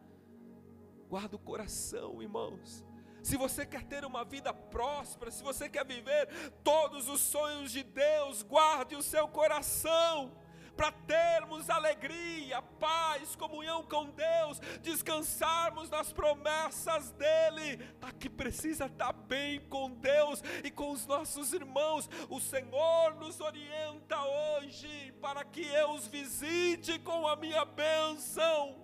guarda 1.10 1.36
o 1.36 1.39
coração, 1.39 2.22
irmãos. 2.22 2.86
Se 3.22 3.36
você 3.36 3.65
quer 3.65 3.84
ter 3.84 4.06
uma 4.06 4.24
vida 4.24 4.54
próspera, 4.54 5.32
se 5.32 5.43
você 5.43 5.67
quer 5.67 5.86
viver 5.86 6.30
todos 6.63 7.10
os 7.10 7.19
sonhos 7.19 7.74
de 7.74 7.84
Deus, 7.84 8.41
guarde 8.41 8.96
o 8.96 9.04
seu 9.04 9.28
coração 9.28 10.32
para 10.75 10.91
termos 10.91 11.69
alegria, 11.69 12.62
paz, 12.62 13.36
comunhão 13.36 13.83
com 13.83 14.09
Deus, 14.09 14.59
descansarmos 14.81 15.89
nas 15.89 16.12
promessas 16.12 17.12
dEle. 17.12 17.79
Aqui 18.01 18.29
precisa 18.29 18.86
estar 18.86 19.13
bem 19.13 19.59
com 19.69 19.91
Deus 19.91 20.41
e 20.63 20.71
com 20.71 20.91
os 20.91 21.05
nossos 21.05 21.53
irmãos. 21.53 22.09
O 22.29 22.39
Senhor 22.39 23.15
nos 23.15 23.39
orienta 23.39 24.19
hoje 24.21 25.13
para 25.21 25.43
que 25.43 25.62
eu 25.62 25.91
os 25.91 26.07
visite 26.07 26.99
com 26.99 27.27
a 27.27 27.36
minha 27.36 27.65
bênção. 27.65 28.75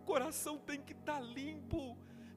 O 0.00 0.04
coração 0.04 0.58
tem 0.58 0.80
que 0.80 0.92
estar 0.92 1.20
limpo 1.20 1.96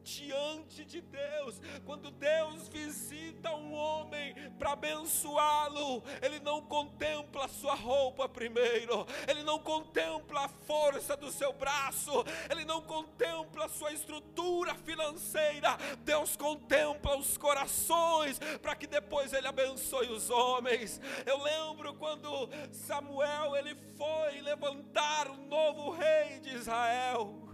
diante 0.10 0.84
de 0.84 1.02
Deus. 1.02 1.62
Quando 1.86 2.10
Deus 2.12 2.67
visita 2.67 3.54
um 3.54 3.74
homem 3.74 4.34
para 4.58 4.72
abençoá-lo, 4.72 6.04
ele 6.22 6.39
não 6.39 6.62
contempla 6.62 7.45
a 7.45 7.50
sua 7.50 7.76
roupa 7.76 8.28
primeiro, 8.28 9.06
ele 9.28 9.43
não 9.43 9.60
contempla 9.60 10.45
a 10.45 10.50
força 10.50 11.15
do 11.15 11.32
seu 11.32 11.54
braço, 11.54 12.12
ele 12.50 12.65
não 12.65 12.82
contempla 12.82 13.65
a 13.65 13.69
sua 13.69 13.93
estrutura 13.93 14.74
financeira. 14.76 15.78
Deus 16.00 16.36
contempla 16.36 17.17
os 17.17 17.38
corações 17.38 18.39
para 18.62 18.76
que 18.76 18.88
depois 18.88 19.34
ele 19.34 19.48
abençoe 19.48 20.10
os 20.10 20.30
homens. 20.30 21.00
Eu 21.26 21.41
lembro 21.41 21.93
quando 21.95 22.50
Samuel 22.72 23.56
ele 23.56 23.76
foi 23.98 24.41
levantar 24.41 25.30
o 25.30 25.38
novo 25.38 25.91
rei 25.91 26.39
de 26.39 26.56
Israel. 26.56 27.48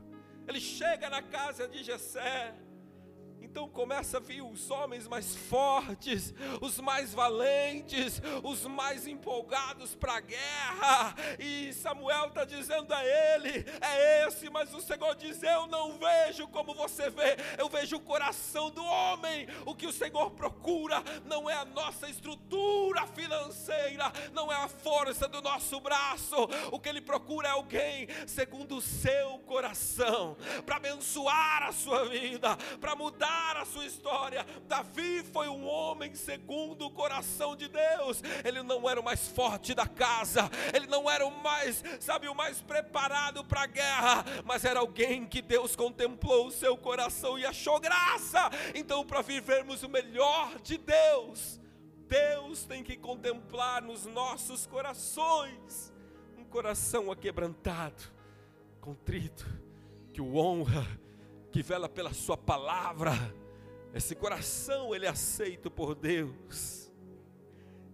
Ele 0.47 0.59
chega 0.59 1.09
na 1.09 1.21
casa 1.21 1.67
de 1.67 1.83
Jessé. 1.83 2.53
Então 3.55 3.69
começa 3.69 4.17
a 4.17 4.19
vir 4.19 4.41
os 4.41 4.69
homens 4.69 5.07
mais 5.07 5.33
fortes, 5.33 6.33
os 6.59 6.77
mais 6.81 7.13
valentes, 7.13 8.21
os 8.43 8.65
mais 8.65 9.07
empolgados 9.07 9.95
para 9.95 10.17
a 10.17 10.19
guerra. 10.19 11.15
E 11.39 11.71
Samuel 11.71 12.27
está 12.27 12.43
dizendo 12.43 12.93
a 12.93 13.01
ele: 13.01 13.65
é 13.79 14.27
esse, 14.27 14.49
mas 14.49 14.73
o 14.73 14.81
Senhor 14.81 15.15
diz: 15.15 15.41
Eu 15.41 15.67
não 15.67 15.97
vejo 15.97 16.49
como 16.49 16.73
você 16.75 17.09
vê, 17.09 17.37
eu 17.57 17.69
vejo 17.69 17.95
o 17.95 18.01
coração 18.01 18.69
do 18.69 18.83
homem. 18.83 19.47
O 19.65 19.73
que 19.73 19.87
o 19.87 19.93
Senhor 19.93 20.31
procura 20.31 21.01
não 21.23 21.49
é 21.49 21.53
a 21.53 21.63
nossa 21.63 22.09
estrutura 22.09 23.07
financeira, 23.07 24.11
não 24.33 24.51
é 24.51 24.55
a 24.57 24.67
força 24.67 25.29
do 25.29 25.41
nosso 25.41 25.79
braço. 25.79 26.35
O 26.73 26.77
que 26.77 26.89
ele 26.89 26.99
procura 26.99 27.47
é 27.47 27.51
alguém 27.51 28.09
segundo 28.27 28.75
o 28.75 28.81
seu 28.81 29.39
coração, 29.45 30.35
para 30.65 30.75
abençoar 30.75 31.63
a 31.63 31.71
sua 31.71 32.03
vida, 32.09 32.57
para 32.81 32.97
mudar 32.97 33.44
mudar 33.45 33.57
a 33.57 33.65
sua 33.65 33.85
história. 33.85 34.45
Davi 34.67 35.23
foi 35.31 35.47
um 35.47 35.67
homem 35.67 36.15
segundo 36.15 36.85
o 36.85 36.91
coração 36.91 37.55
de 37.55 37.67
Deus. 37.67 38.21
Ele 38.43 38.63
não 38.63 38.89
era 38.89 38.99
o 38.99 39.03
mais 39.03 39.27
forte 39.27 39.73
da 39.73 39.87
casa, 39.87 40.49
ele 40.73 40.87
não 40.87 41.09
era 41.09 41.25
o 41.25 41.31
mais, 41.43 41.83
sabe, 41.99 42.27
o 42.27 42.35
mais 42.35 42.61
preparado 42.61 43.43
para 43.43 43.63
a 43.63 43.67
guerra, 43.67 44.25
mas 44.43 44.65
era 44.65 44.79
alguém 44.79 45.25
que 45.25 45.41
Deus 45.41 45.75
contemplou 45.75 46.47
o 46.47 46.51
seu 46.51 46.75
coração 46.75 47.37
e 47.37 47.45
achou 47.45 47.79
graça. 47.79 48.49
Então, 48.73 49.05
para 49.05 49.21
vivermos 49.21 49.83
o 49.83 49.89
melhor 49.89 50.59
de 50.61 50.77
Deus, 50.77 51.59
Deus 52.07 52.65
tem 52.65 52.83
que 52.83 52.97
contemplar 52.97 53.81
nos 53.81 54.05
nossos 54.05 54.65
corações 54.65 55.93
um 56.37 56.43
coração 56.43 57.11
aquebrantado, 57.11 58.03
contrito, 58.81 59.45
que 60.13 60.21
o 60.21 60.35
honra 60.35 61.04
que 61.55 61.63
vela 61.63 61.87
pela 61.87 62.11
sua 62.11 62.35
palavra. 62.35 63.13
Esse 63.93 64.13
coração 64.13 64.93
ele 64.93 65.05
é 65.05 65.07
aceito 65.09 65.71
por 65.71 65.95
Deus. 65.95 66.91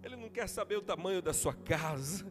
Ele 0.02 0.16
não 0.16 0.28
quer 0.28 0.48
saber 0.48 0.78
o 0.78 0.82
tamanho 0.82 1.22
da 1.22 1.32
sua 1.32 1.54
casa. 1.54 2.26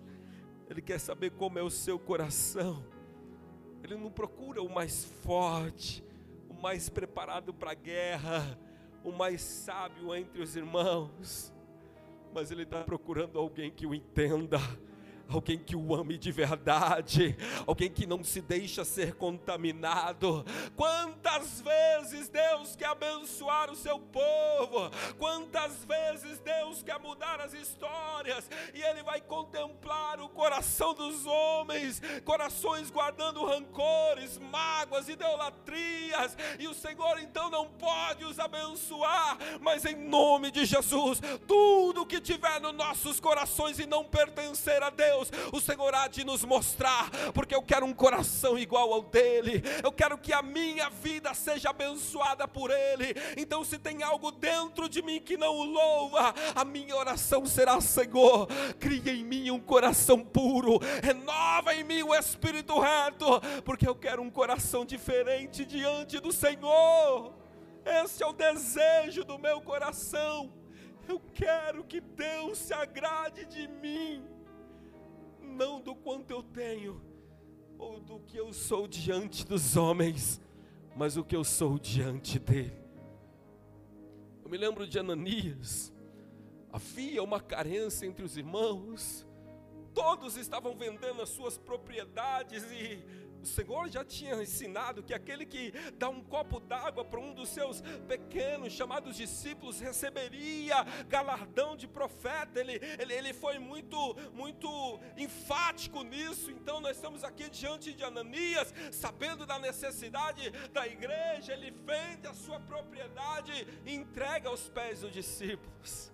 Ele 0.70 0.82
quer 0.82 1.00
saber 1.00 1.32
como 1.32 1.58
é 1.58 1.64
o 1.64 1.70
seu 1.70 1.98
coração. 1.98 2.86
Ele 3.82 3.96
não 3.96 4.12
procura 4.12 4.62
o 4.62 4.70
mais 4.70 5.06
forte, 5.06 6.04
o 6.50 6.54
mais 6.54 6.90
preparado 6.90 7.54
para 7.54 7.72
a 7.72 7.76
guerra, 7.76 8.60
o 9.02 9.14
mais 9.14 9.42
sábio 9.42 10.14
entre 10.14 10.42
os 10.42 10.58
irmãos, 10.58 11.54
mas 12.34 12.52
ele 12.52 12.64
está 12.64 12.84
procurando 12.84 13.40
alguém 13.40 13.72
que 13.72 13.88
o 13.88 13.96
entenda 13.96 14.60
alguém 15.32 15.58
que 15.58 15.76
o 15.76 15.96
ame 15.96 16.18
de 16.18 16.32
verdade, 16.32 17.36
alguém 17.66 17.90
que 17.90 18.06
não 18.06 18.24
se 18.24 18.42
deixa 18.42 18.84
ser 18.84 19.16
contaminado. 19.16 20.46
Quantas 20.76 21.62
vezes 21.62 22.30
Deus 22.30 22.76
quer 22.76 22.88
abençoar 22.88 23.70
o 23.70 23.76
seu 23.76 24.00
povo, 24.00 24.90
quantas 25.18 25.86
vezes 25.86 26.40
Deus 26.40 26.84
quer 26.84 27.00
mudar 27.00 27.40
as 27.40 27.54
histórias, 27.54 28.50
e 28.74 28.82
Ele 28.82 29.04
vai 29.04 29.22
contemplar 29.22 30.20
o 30.20 30.30
coração 30.30 30.94
dos 30.94 31.26
homens, 31.26 32.02
corações 32.26 32.90
guardando 32.90 33.46
rancores, 33.46 34.38
mágoas, 34.38 35.08
idolatrias, 35.08 36.38
e 36.60 36.68
o 36.68 36.74
Senhor 36.74 37.20
então 37.20 37.50
não 37.50 37.68
pode 37.68 38.26
os 38.26 38.40
abençoar, 38.40 39.38
mas 39.62 39.86
em 39.86 39.96
nome 39.96 40.52
de 40.52 40.66
Jesus, 40.66 41.22
tudo 41.48 42.06
que 42.06 42.20
tiver 42.20 42.60
nos 42.60 42.74
nossos 42.74 43.20
corações 43.20 43.80
e 43.80 43.86
não 43.86 44.04
pertencer 44.04 44.82
a 44.82 44.90
Deus, 44.90 45.21
Deus, 45.22 45.32
o 45.52 45.60
Senhor 45.60 45.94
há 45.94 46.08
de 46.08 46.24
nos 46.24 46.44
mostrar, 46.44 47.10
porque 47.34 47.54
eu 47.54 47.62
quero 47.62 47.86
um 47.86 47.94
coração 47.94 48.58
igual 48.58 48.92
ao 48.92 49.04
dele, 49.04 49.62
eu 49.84 49.92
quero 49.92 50.18
que 50.18 50.34
a 50.34 50.42
minha 50.42 50.90
vida 50.90 51.34
seja 51.34 51.70
abençoada 51.70 52.48
por 52.48 52.72
ele. 52.72 53.14
Então, 53.38 53.64
se 53.64 53.78
tem 53.78 54.02
algo 54.04 54.32
dentro 54.32 54.90
de 54.90 55.02
mim 55.02 55.20
que 55.20 55.38
não 55.38 55.56
o 55.56 55.64
louva, 55.64 56.34
a 56.56 56.66
minha 56.66 56.96
oração 56.96 57.46
será: 57.46 57.80
Senhor, 57.80 58.48
cria 58.80 59.14
em 59.14 59.24
mim 59.24 59.52
um 59.52 59.60
coração 59.60 60.24
puro, 60.24 60.80
renova 61.04 61.76
em 61.76 61.84
mim 61.84 62.04
o 62.04 62.16
espírito 62.16 62.80
reto, 62.80 63.26
porque 63.64 63.88
eu 63.88 63.96
quero 63.96 64.22
um 64.22 64.30
coração 64.30 64.86
diferente 64.86 65.66
diante 65.66 66.20
do 66.20 66.32
Senhor. 66.32 67.34
Esse 67.84 68.24
é 68.24 68.28
o 68.28 68.34
desejo 68.34 69.24
do 69.24 69.40
meu 69.40 69.60
coração. 69.62 70.52
Eu 71.08 71.20
quero 71.34 71.84
que 71.84 72.00
Deus 72.00 72.60
se 72.60 72.74
agrade 72.74 73.46
de 73.46 73.68
mim 73.68 74.24
não 75.52 75.82
do 75.82 75.94
quanto 75.94 76.32
eu 76.32 76.42
tenho, 76.42 77.02
ou 77.78 78.00
do 78.00 78.20
que 78.22 78.38
eu 78.38 78.54
sou 78.54 78.88
diante 78.88 79.46
dos 79.46 79.76
homens, 79.76 80.42
mas 80.96 81.18
o 81.18 81.24
que 81.24 81.36
eu 81.36 81.44
sou 81.44 81.78
diante 81.78 82.40
dele. 82.40 82.80
Eu 84.44 84.50
me 84.50 84.58
lembro 84.58 84.88
de 84.88 84.98
Ananias, 84.98 85.94
havia 86.72 87.22
uma 87.22 87.40
carência 87.40 88.06
entre 88.06 88.24
os 88.24 88.38
irmãos, 88.38 89.26
todos 89.94 90.38
estavam 90.38 90.76
vendendo 90.76 91.22
as 91.22 91.30
suas 91.30 91.58
propriedades 91.58 92.64
e 92.72 93.04
o 93.42 93.46
Senhor 93.46 93.90
já 93.90 94.06
tinha 94.06 94.36
ensinado 94.36 95.02
que 95.02 95.14
aquele 95.14 95.46
que 95.46 95.72
dá 95.98 96.10
um 96.10 96.24
copo 96.24 96.60
d'água 96.60 97.04
para 97.04 97.20
um 97.20 97.34
dos 97.34 97.50
seus 97.50 97.82
pequenos, 98.08 98.72
chamados 98.72 99.16
discípulos, 99.16 99.80
receberia 99.80 100.84
galardão 101.08 101.76
de 101.76 101.88
profeta. 101.88 102.60
Ele, 102.60 102.80
ele, 103.00 103.14
ele 103.14 103.34
foi 103.34 103.58
muito, 103.58 104.16
muito 104.34 105.00
enfático 105.18 106.04
nisso. 106.04 106.52
Então, 106.52 106.80
nós 106.80 106.96
estamos 106.96 107.24
aqui 107.24 107.50
diante 107.50 107.94
de 107.94 108.04
Ananias, 108.04 108.74
sabendo 108.92 109.46
da 109.46 109.58
necessidade 109.58 110.52
da 110.72 110.86
igreja. 110.88 111.54
Ele 111.54 111.72
vende 111.72 112.28
a 112.28 112.34
sua 112.34 112.60
propriedade 112.60 113.68
e 113.86 113.96
entrega 113.96 114.50
aos 114.50 114.70
pés 114.70 115.02
dos 115.02 115.12
discípulos. 115.12 116.12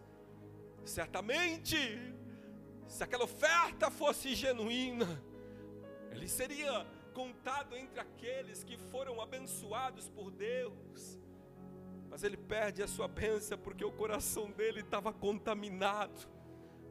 Certamente, 0.86 1.78
se 2.88 3.04
aquela 3.04 3.26
oferta 3.26 3.92
fosse 3.92 4.34
genuína, 4.34 5.22
ele 6.12 6.30
seria 6.30 6.88
contado 7.18 7.76
entre 7.76 8.00
aqueles 8.00 8.64
que 8.64 8.78
foram 8.78 9.20
abençoados 9.20 10.08
por 10.08 10.30
Deus. 10.30 11.20
Mas 12.12 12.24
ele 12.24 12.38
perde 12.38 12.84
a 12.84 12.88
sua 12.88 13.08
bênção 13.08 13.58
porque 13.58 13.84
o 13.84 13.92
coração 13.92 14.52
dele 14.52 14.82
estava 14.82 15.12
contaminado. 15.12 16.30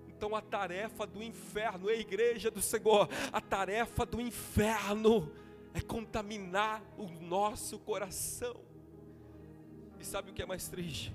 Então 0.09 0.35
a 0.35 0.43
tarefa 0.43 1.07
do 1.07 1.23
inferno, 1.23 1.89
a 1.89 1.95
igreja 1.95 2.51
do 2.51 2.61
Senhor, 2.61 3.09
a 3.33 3.41
tarefa 3.41 4.05
do 4.05 4.21
inferno 4.21 5.33
é 5.73 5.81
contaminar 5.81 6.83
o 6.99 7.07
nosso 7.07 7.79
coração. 7.79 8.61
E 10.01 10.05
sabe 10.05 10.33
o 10.33 10.35
que 10.35 10.43
é 10.43 10.47
mais 10.47 10.67
triste? 10.67 11.15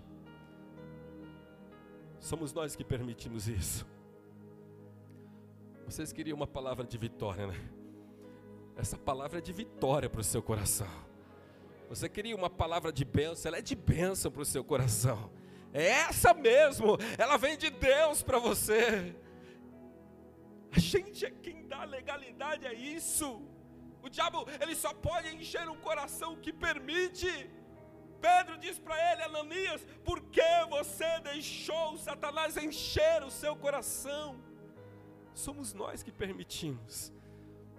Somos 2.18 2.54
nós 2.54 2.78
que 2.78 2.84
permitimos 2.86 3.50
isso. 3.50 3.86
Vocês 5.86 6.14
queriam 6.14 6.38
uma 6.38 6.48
palavra 6.48 6.86
de 6.86 6.98
vitória, 6.98 7.48
né? 7.48 7.81
Essa 8.76 8.98
palavra 8.98 9.40
é 9.40 9.42
de 9.42 9.52
vitória 9.52 10.10
para 10.10 10.22
o 10.22 10.24
seu 10.24 10.42
coração. 10.42 10.88
Você 11.90 12.08
queria 12.08 12.36
uma 12.36 12.50
palavra 12.50 12.92
de 12.92 13.04
bênção, 13.04 13.50
ela 13.50 13.58
é 13.58 13.62
de 13.62 13.76
bênção 13.76 14.32
para 14.32 14.42
o 14.42 14.46
seu 14.46 14.64
coração. 14.64 15.30
É 15.74 15.88
essa 15.88 16.34
mesmo, 16.34 16.98
ela 17.18 17.38
vem 17.38 17.58
de 17.58 17.70
Deus 17.70 18.22
para 18.24 18.40
você. 18.40 19.16
A 20.72 20.80
gente 20.80 21.26
é 21.26 21.30
quem 21.30 21.68
dá 21.68 21.84
legalidade 21.84 22.66
a 22.66 22.74
isso. 22.74 23.42
O 24.02 24.10
diabo, 24.10 24.48
ele 24.60 24.76
só 24.76 24.94
pode 24.94 25.36
encher 25.36 25.68
um 25.70 25.78
coração 25.78 26.36
que 26.36 26.52
permite. 26.52 27.50
Pedro 28.22 28.58
diz 28.58 28.80
para 28.80 28.96
ele, 29.12 29.24
Ananias, 29.24 29.86
por 30.04 30.22
que 30.22 30.66
você 30.70 31.20
deixou 31.20 31.98
Satanás 31.98 32.56
encher 32.56 33.24
o 33.24 33.32
seu 33.32 33.56
coração? 33.56 34.40
Somos 35.34 35.74
nós 35.74 36.04
que 36.04 36.12
permitimos. 36.12 37.12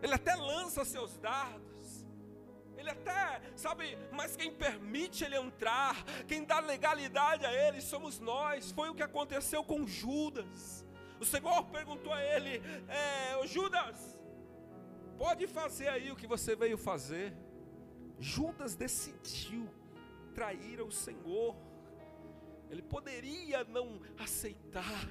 Ele 0.02 0.14
até 0.14 0.34
lança 0.34 0.84
seus 0.84 1.16
dardos. 1.18 2.06
Ele 2.76 2.90
até, 2.90 3.40
sabe, 3.54 3.96
mas 4.10 4.34
quem 4.34 4.52
permite 4.52 5.22
ele 5.22 5.36
entrar, 5.36 5.94
quem 6.26 6.42
dá 6.42 6.58
legalidade 6.58 7.46
a 7.46 7.52
ele, 7.52 7.80
somos 7.80 8.18
nós. 8.18 8.72
Foi 8.72 8.88
o 8.90 8.94
que 8.94 9.04
aconteceu 9.04 9.62
com 9.62 9.86
Judas. 9.86 10.84
O 11.20 11.24
Senhor 11.24 11.64
perguntou 11.66 12.12
a 12.12 12.20
ele: 12.20 12.60
é, 12.88 13.46
Judas, 13.46 14.20
pode 15.16 15.46
fazer 15.46 15.88
aí 15.88 16.10
o 16.10 16.16
que 16.16 16.26
você 16.26 16.56
veio 16.56 16.76
fazer. 16.76 17.32
Judas 18.18 18.74
decidiu 18.74 19.68
trair 20.34 20.80
o 20.80 20.90
Senhor. 20.90 21.54
Ele 22.68 22.82
poderia 22.82 23.62
não 23.62 24.00
aceitar, 24.18 25.06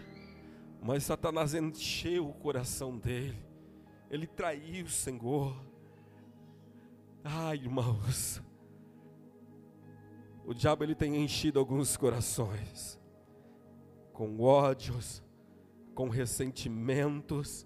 mas 0.82 1.04
Satanás 1.04 1.54
encheu 1.54 2.28
o 2.28 2.34
coração 2.34 2.98
dele 2.98 3.51
ele 4.12 4.28
traiu 4.28 4.86
o 4.86 4.90
Senhor. 4.90 5.56
Ai, 7.24 7.56
irmãos, 7.56 8.44
o 10.46 10.54
diabo 10.54 10.84
ele 10.84 10.94
tem 10.94 11.24
enchido 11.24 11.58
alguns 11.58 11.96
corações 11.96 13.00
com 14.12 14.42
ódios, 14.42 15.24
com 15.96 16.10
ressentimentos, 16.10 17.66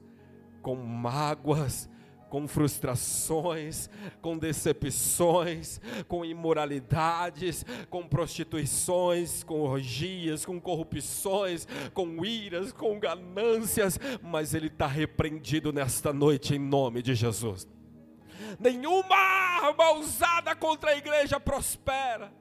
com 0.62 0.75
mágoas, 0.75 1.89
com 2.36 2.50
frustrações, 2.50 3.89
com 4.21 4.38
decepções, 4.38 5.80
com 6.06 6.26
imoralidades, 6.26 7.65
com 7.89 8.06
prostituições, 8.06 9.41
com 9.41 9.62
orgias, 9.62 10.43
com 10.43 10.60
corrupções, 10.60 11.65
com 11.93 12.26
iras, 12.26 12.74
com 12.74 13.00
ganâncias, 13.00 13.98
mas 14.21 14.54
ele 14.54 14.67
está 14.67 14.86
repreendido 14.86 15.71
nesta 15.71 16.12
noite 16.12 16.54
em 16.54 16.60
nome 16.60 17.02
de 17.02 17.15
Jesus. 17.15 17.65
Nenhuma 18.60 19.15
arma 19.15 19.93
usada 19.93 20.54
contra 20.58 20.91
a 20.91 20.98
igreja 20.98 21.39
prospera 21.39 22.34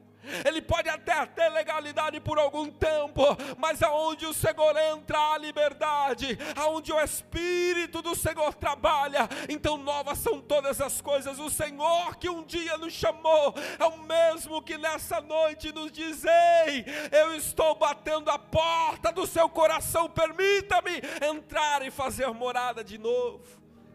ele 0.44 0.62
pode 0.62 0.88
até 0.88 1.24
ter 1.26 1.48
legalidade 1.48 2.20
por 2.20 2.38
algum 2.38 2.70
tempo, 2.70 3.22
mas 3.58 3.82
aonde 3.82 4.26
o 4.26 4.34
Senhor 4.34 4.76
entra 4.76 5.18
a 5.32 5.38
liberdade, 5.38 6.38
aonde 6.56 6.92
o 6.92 7.00
Espírito 7.00 8.02
do 8.02 8.14
Senhor 8.14 8.54
trabalha, 8.54 9.28
então 9.48 9.76
novas 9.76 10.18
são 10.18 10.40
todas 10.40 10.80
as 10.80 11.00
coisas. 11.00 11.38
O 11.38 11.50
Senhor 11.50 12.16
que 12.16 12.28
um 12.28 12.42
dia 12.42 12.76
nos 12.76 12.92
chamou 12.92 13.54
é 13.78 13.84
o 13.84 13.98
mesmo 13.98 14.62
que 14.62 14.78
nessa 14.78 15.20
noite 15.20 15.72
nos 15.72 15.90
diz: 15.90 16.24
Ei, 16.24 16.84
eu 17.12 17.34
estou 17.36 17.74
batendo 17.74 18.30
a 18.30 18.38
porta 18.38 19.12
do 19.12 19.26
seu 19.26 19.48
coração, 19.48 20.08
permita-me 20.08 21.00
entrar 21.28 21.86
e 21.86 21.90
fazer 21.90 22.28
morada 22.28 22.82
de 22.82 22.98
novo. 22.98 23.44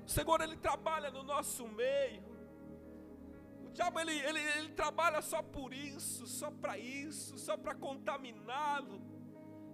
O 0.05 0.09
Senhor, 0.09 0.41
Ele 0.41 0.55
trabalha 0.55 1.11
no 1.11 1.23
nosso 1.23 1.67
meio 1.67 2.28
diabo 3.69 3.99
ele, 3.99 4.13
ele, 4.19 4.39
ele 4.39 4.69
trabalha 4.69 5.21
só 5.21 5.41
por 5.41 5.73
isso, 5.73 6.25
só 6.27 6.51
para 6.51 6.77
isso, 6.77 7.37
só 7.37 7.57
para 7.57 7.75
contaminá-lo. 7.75 9.19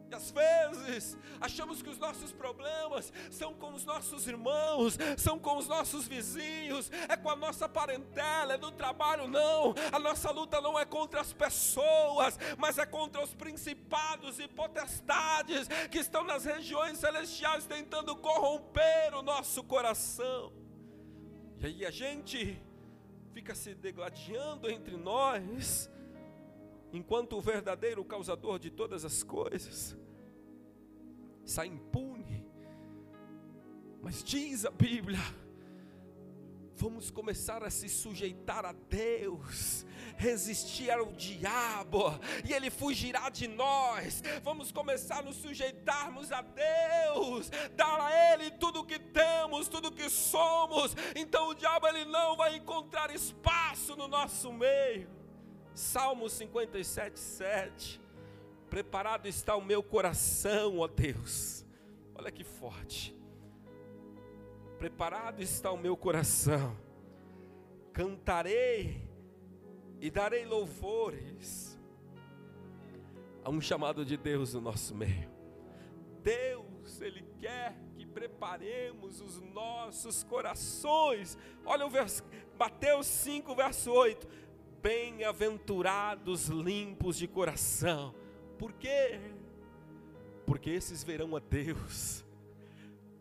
E 0.10 0.14
às 0.14 0.32
vezes 0.32 1.18
achamos 1.42 1.82
que 1.82 1.90
os 1.90 1.98
nossos 1.98 2.32
problemas 2.32 3.12
são 3.32 3.54
com 3.54 3.74
os 3.74 3.84
nossos 3.84 4.28
irmãos, 4.28 4.98
são 5.18 5.40
com 5.40 5.58
os 5.58 5.68
nossos 5.68 6.08
vizinhos, 6.08 6.92
é 7.10 7.18
com 7.18 7.30
a 7.30 7.36
nossa 7.36 7.68
parentela, 7.68 8.54
é 8.54 8.58
do 8.58 8.72
trabalho, 8.72 9.28
não. 9.28 9.74
A 9.92 9.98
nossa 9.98 10.30
luta 10.30 10.62
não 10.62 10.78
é 10.78 10.86
contra 10.86 11.22
as 11.22 11.34
pessoas, 11.34 12.38
mas 12.58 12.78
é 12.78 12.86
contra 12.86 13.24
os 13.24 13.34
principados 13.34 14.40
e 14.40 14.48
potestades 14.48 15.68
que 15.90 15.98
estão 15.98 16.24
nas 16.24 16.46
regiões 16.46 17.00
celestiais 17.00 17.66
tentando 17.66 18.16
corromper 18.16 19.16
o 19.16 19.24
nosso 19.24 19.64
coração. 19.64 20.54
E 21.60 21.66
aí 21.66 21.86
a 21.86 21.92
gente 21.92 22.62
fica 23.36 23.54
se 23.54 23.76
degladiando 23.76 24.72
entre 24.72 24.96
nós, 24.96 25.92
enquanto 26.94 27.36
o 27.36 27.42
verdadeiro 27.42 28.02
causador 28.06 28.58
de 28.58 28.72
todas 28.72 29.04
as 29.04 29.24
coisas 29.24 29.94
sai 31.44 31.68
impune. 31.68 32.48
Mas 34.02 34.24
diz 34.24 34.66
a 34.66 34.72
Bíblia, 34.72 35.20
vamos 36.76 37.10
começar 37.10 37.64
a 37.64 37.70
se 37.70 37.88
sujeitar 37.88 38.66
a 38.66 38.74
Deus, 38.74 39.86
resistir 40.18 40.92
ao 40.92 41.12
diabo, 41.14 42.20
e 42.48 42.54
ele 42.54 42.70
fugirá 42.70 43.30
de 43.30 43.48
nós. 43.48 44.22
Vamos 44.44 44.72
começar 44.72 45.20
a 45.20 45.22
nos 45.24 45.38
sujeitarmos 45.38 46.32
a 46.32 46.42
Deus, 46.42 47.50
dar 47.76 48.00
a 48.00 48.34
Ele 48.34 48.52
tudo 48.52 48.82
o 48.82 48.86
que 48.86 49.00
temos, 49.00 49.68
tudo 49.68 49.88
o 49.88 49.92
que 49.92 50.10
somos. 50.10 50.96
Então 51.16 51.50
o 51.50 51.56
diabo 51.56 51.88
ele 51.88 52.06
não 52.06 52.36
vai 52.36 52.56
encontrar 52.56 53.14
espaço 53.14 53.96
no 53.96 54.08
nosso 54.08 54.52
meio. 54.52 55.10
Salmo 55.74 56.30
57, 56.30 57.20
7. 57.20 58.02
Preparado 58.70 59.28
está 59.28 59.56
o 59.56 59.64
meu 59.64 59.84
coração, 59.84 60.80
ó 60.80 60.88
Deus. 60.88 61.66
Olha 62.16 62.32
que 62.32 62.44
forte. 62.44 63.16
Preparado 64.86 65.42
está 65.42 65.72
o 65.72 65.78
meu 65.80 65.98
coração. 65.98 66.78
Cantarei 67.92 69.02
e 70.00 70.12
darei 70.12 70.46
louvores 70.46 71.76
a 73.44 73.50
um 73.50 73.60
chamado 73.60 74.06
de 74.06 74.16
Deus 74.16 74.54
no 74.54 74.62
nosso 74.62 74.94
meio. 74.94 75.28
Deus, 76.22 77.02
Ele 77.02 77.26
quer 77.40 77.76
que 77.96 78.06
preparemos 78.06 79.22
os 79.22 79.42
nossos 79.42 80.24
corações. 80.24 81.36
Olha 81.66 81.88
o 81.88 81.90
verso, 81.90 82.24
Mateus 82.56 83.08
5, 83.08 83.56
verso 83.56 83.92
8. 83.92 84.28
Bem-aventurados 84.84 86.46
limpos 86.50 87.18
de 87.18 87.28
coração. 87.28 88.14
Por 88.60 88.72
quê? 88.74 89.20
Porque 90.46 90.70
esses 90.70 91.04
verão 91.04 91.36
a 91.36 91.40
Deus. 91.40 92.25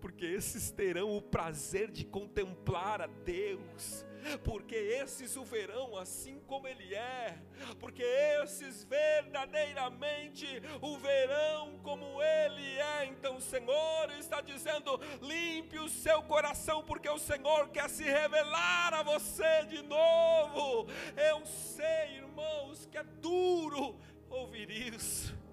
Porque 0.04 0.26
esses 0.26 0.70
terão 0.70 1.16
o 1.16 1.22
prazer 1.22 1.90
de 1.90 2.04
contemplar 2.04 3.00
a 3.00 3.06
Deus 3.06 4.04
porque 4.42 4.74
esses 4.74 5.36
o 5.36 5.44
verão 5.44 5.96
assim 5.98 6.40
como 6.46 6.66
ele 6.66 6.94
é, 6.94 7.38
porque 7.78 8.02
esses 8.42 8.84
verdadeiramente 8.84 10.46
o 10.80 10.96
verão 10.96 11.78
como 11.82 12.22
ele 12.22 12.78
é. 12.78 13.06
Então 13.06 13.36
o 13.36 13.40
Senhor 13.40 14.10
está 14.18 14.40
dizendo: 14.40 14.98
limpe 15.20 15.78
o 15.78 15.88
seu 15.88 16.22
coração, 16.22 16.82
porque 16.84 17.08
o 17.08 17.18
Senhor 17.18 17.68
quer 17.68 17.88
se 17.90 18.04
revelar 18.04 18.94
a 18.94 19.02
você 19.02 19.64
de 19.68 19.82
novo. 19.82 20.86
Eu 21.16 21.44
sei, 21.44 22.16
irmãos, 22.16 22.86
que 22.86 22.98
é 22.98 23.04
duro 23.04 23.98
ouvir 24.30 24.70
isso. 24.70 25.43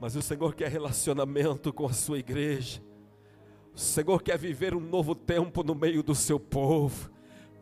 Mas 0.00 0.14
o 0.14 0.22
Senhor 0.22 0.54
quer 0.54 0.70
relacionamento 0.70 1.72
com 1.72 1.86
a 1.86 1.92
sua 1.92 2.18
igreja. 2.18 2.82
O 3.74 3.78
Senhor 3.78 4.22
quer 4.22 4.38
viver 4.38 4.74
um 4.74 4.80
novo 4.80 5.14
tempo 5.14 5.62
no 5.62 5.74
meio 5.74 6.02
do 6.02 6.14
seu 6.14 6.38
povo. 6.38 7.10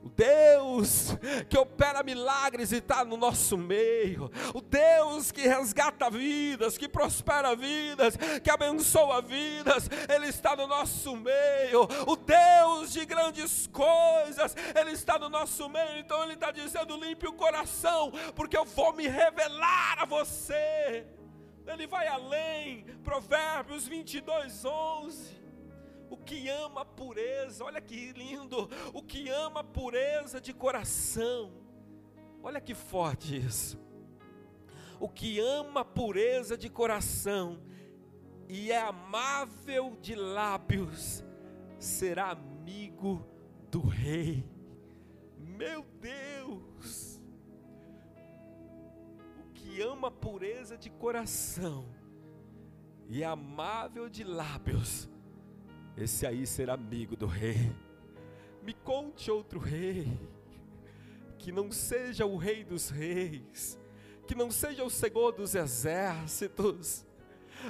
O 0.02 0.08
Deus 0.08 1.16
que 1.48 1.58
opera 1.58 2.00
milagres 2.04 2.70
e 2.70 2.76
está 2.76 3.04
no 3.04 3.16
nosso 3.16 3.58
meio. 3.58 4.30
O 4.54 4.60
Deus 4.60 5.32
que 5.32 5.48
resgata 5.48 6.08
vidas, 6.08 6.78
que 6.78 6.88
prospera 6.88 7.56
vidas, 7.56 8.16
que 8.40 8.48
abençoa 8.48 9.20
vidas. 9.20 9.90
Ele 10.08 10.26
está 10.28 10.54
no 10.54 10.68
nosso 10.68 11.16
meio. 11.16 11.88
O 12.06 12.14
Deus 12.14 12.92
de 12.92 13.04
grandes 13.04 13.66
coisas, 13.66 14.54
Ele 14.78 14.92
está 14.92 15.18
no 15.18 15.28
nosso 15.28 15.68
meio. 15.68 15.98
Então 15.98 16.22
Ele 16.22 16.34
está 16.34 16.52
dizendo: 16.52 16.96
limpe 16.96 17.26
o 17.26 17.32
coração, 17.32 18.12
porque 18.36 18.56
eu 18.56 18.64
vou 18.64 18.92
me 18.92 19.08
revelar 19.08 20.02
a 20.02 20.04
você. 20.04 21.04
Ele 21.66 21.86
vai 21.86 22.06
além. 22.06 22.84
Provérbios 23.02 23.86
22, 23.86 24.64
11 24.64 25.36
o 26.08 26.16
que 26.16 26.48
ama 26.48 26.82
a 26.82 26.84
pureza, 26.84 27.64
olha 27.64 27.80
que 27.80 28.12
lindo, 28.12 28.68
o 28.92 29.02
que 29.02 29.28
ama 29.28 29.60
a 29.60 29.64
pureza 29.64 30.40
de 30.40 30.52
coração, 30.52 31.52
olha 32.42 32.60
que 32.60 32.74
forte 32.74 33.36
isso. 33.36 33.78
O 34.98 35.08
que 35.08 35.38
ama 35.40 35.80
a 35.80 35.84
pureza 35.84 36.56
de 36.56 36.70
coração 36.70 37.60
e 38.48 38.70
é 38.70 38.78
amável 38.78 39.96
de 40.00 40.14
lábios, 40.14 41.22
será 41.78 42.30
amigo 42.30 43.26
do 43.70 43.80
rei. 43.80 44.48
Meu 45.38 45.84
Deus! 46.00 47.05
Ama 49.82 50.08
a 50.08 50.10
pureza 50.10 50.76
de 50.76 50.90
coração 50.90 51.86
e 53.08 53.22
amável 53.22 54.08
de 54.08 54.24
lábios, 54.24 55.08
esse 55.96 56.26
aí 56.26 56.46
será 56.46 56.74
amigo 56.74 57.16
do 57.16 57.26
rei. 57.26 57.72
Me 58.62 58.74
conte 58.74 59.30
outro 59.30 59.60
rei, 59.60 60.08
que 61.38 61.52
não 61.52 61.70
seja 61.70 62.26
o 62.26 62.36
rei 62.36 62.64
dos 62.64 62.90
reis, 62.90 63.78
que 64.26 64.34
não 64.34 64.50
seja 64.50 64.82
o 64.84 64.90
Senhor 64.90 65.32
dos 65.32 65.54
exércitos, 65.54 67.06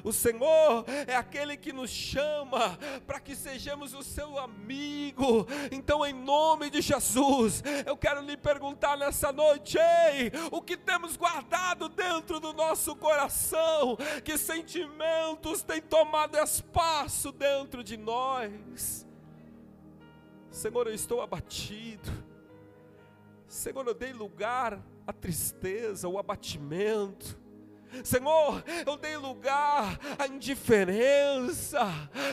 o 0.05 0.13
Senhor 0.13 0.85
é 1.07 1.15
aquele 1.15 1.57
que 1.57 1.73
nos 1.73 1.91
chama 1.91 2.79
para 3.07 3.21
que 3.21 3.35
sejamos 3.35 3.95
o 3.95 4.03
seu 4.03 4.39
amigo. 4.39 5.47
Então, 5.71 6.05
em 6.05 6.13
nome 6.13 6.71
de 6.71 6.81
Jesus, 6.81 7.63
eu 7.85 7.97
quero 7.97 8.21
lhe 8.21 8.37
perguntar 8.37 8.97
nessa 8.97 9.33
noite: 9.33 9.79
ei, 9.79 10.33
o 10.51 10.61
que 10.61 10.77
temos 10.77 11.17
guardado 11.17 11.89
dentro 11.89 12.41
do 12.41 12.53
nosso 12.53 12.95
coração? 12.97 13.97
Que 14.25 14.37
sentimentos 14.37 15.63
têm 15.63 15.81
tomado 15.81 16.37
espaço 16.39 17.33
dentro 17.33 17.83
de 17.83 17.97
nós? 17.97 19.07
Senhor, 20.51 20.87
eu 20.87 20.95
estou 20.95 21.21
abatido. 21.21 22.11
Senhor, 23.47 23.87
eu 23.87 23.95
dei 23.95 24.13
lugar 24.13 24.83
à 25.07 25.13
tristeza, 25.13 26.07
ao 26.07 26.19
abatimento. 26.19 27.39
Senhor, 28.05 28.63
eu 28.87 28.97
dei 28.97 29.17
lugar 29.17 29.99
à 30.19 30.27
indiferença. 30.27 31.81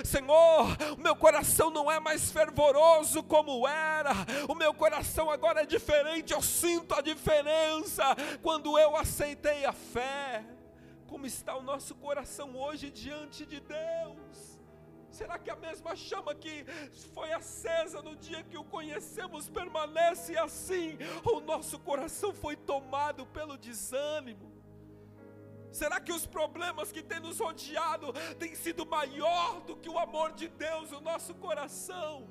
Senhor, 0.03 0.77
o 0.97 1.01
meu 1.01 1.15
coração 1.15 1.69
não 1.69 1.91
é 1.91 1.99
mais 1.99 2.31
fervoroso 2.31 3.23
como 3.23 3.67
era. 3.67 4.11
O 4.47 4.55
meu 4.55 4.73
coração 4.73 5.29
agora 5.29 5.61
é 5.61 5.65
diferente. 5.65 6.33
Eu 6.33 6.41
sinto 6.41 6.93
a 6.95 7.01
diferença 7.01 8.03
quando 8.41 8.77
eu 8.77 8.95
aceitei 8.95 9.65
a 9.65 9.73
fé. 9.73 10.43
Como 11.07 11.25
está 11.25 11.55
o 11.55 11.61
nosso 11.61 11.93
coração 11.95 12.55
hoje 12.55 12.89
diante 12.89 13.45
de 13.45 13.59
Deus? 13.59 14.59
Será 15.11 15.37
que 15.37 15.51
a 15.51 15.55
mesma 15.55 15.95
chama 15.95 16.33
que 16.33 16.65
foi 17.13 17.31
acesa 17.31 18.01
no 18.01 18.15
dia 18.15 18.41
que 18.43 18.57
o 18.57 18.63
conhecemos 18.63 19.47
permanece 19.47 20.35
assim? 20.35 20.97
Ou 21.23 21.37
o 21.37 21.41
nosso 21.41 21.77
coração 21.77 22.33
foi 22.33 22.55
tomado 22.55 23.27
pelo 23.27 23.55
desânimo? 23.55 24.52
Será 25.73 25.99
que 25.99 26.13
os 26.13 26.25
problemas 26.27 26.91
que 26.91 27.01
têm 27.01 27.19
nos 27.19 27.39
rodeado 27.39 28.13
têm 28.37 28.53
sido 28.53 28.85
maior 28.85 29.59
do 29.61 29.75
que 29.75 29.89
o 29.89 29.97
amor 29.97 30.31
de 30.31 30.47
Deus 30.47 30.91
no 30.91 31.01
nosso 31.01 31.33
coração? 31.33 32.29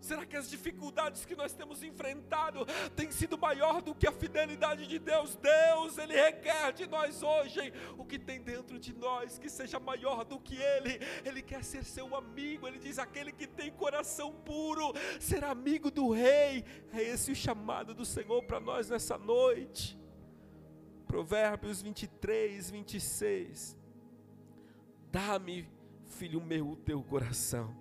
Será 0.00 0.26
que 0.26 0.36
as 0.36 0.50
dificuldades 0.50 1.24
que 1.24 1.36
nós 1.36 1.52
temos 1.52 1.82
enfrentado 1.84 2.66
têm 2.96 3.10
sido 3.12 3.38
maior 3.38 3.80
do 3.80 3.94
que 3.94 4.06
a 4.06 4.12
fidelidade 4.12 4.86
de 4.86 4.98
Deus? 4.98 5.36
Deus, 5.36 5.96
Ele 5.96 6.14
requer 6.14 6.72
de 6.72 6.88
nós 6.88 7.22
hoje 7.22 7.72
o 7.96 8.04
que 8.04 8.18
tem 8.18 8.40
dentro 8.40 8.80
de 8.80 8.92
nós 8.92 9.38
que 9.38 9.48
seja 9.48 9.78
maior 9.78 10.24
do 10.24 10.40
que 10.40 10.56
Ele. 10.56 11.00
Ele 11.24 11.40
quer 11.40 11.62
ser 11.62 11.84
seu 11.84 12.16
amigo. 12.16 12.66
Ele 12.66 12.80
diz: 12.80 12.98
aquele 12.98 13.30
que 13.30 13.46
tem 13.46 13.70
coração 13.70 14.32
puro 14.44 14.92
será 15.20 15.50
amigo 15.50 15.88
do 15.88 16.10
Rei. 16.10 16.64
É 16.92 17.00
esse 17.00 17.30
o 17.30 17.36
chamado 17.36 17.94
do 17.94 18.04
Senhor 18.04 18.42
para 18.42 18.58
nós 18.58 18.88
nessa 18.88 19.16
noite. 19.16 20.01
Provérbios 21.12 21.82
23, 21.82 22.70
26. 22.70 23.76
Dá-me, 25.10 25.68
filho 26.06 26.40
meu, 26.40 26.70
o 26.70 26.76
teu 26.76 27.02
coração, 27.02 27.76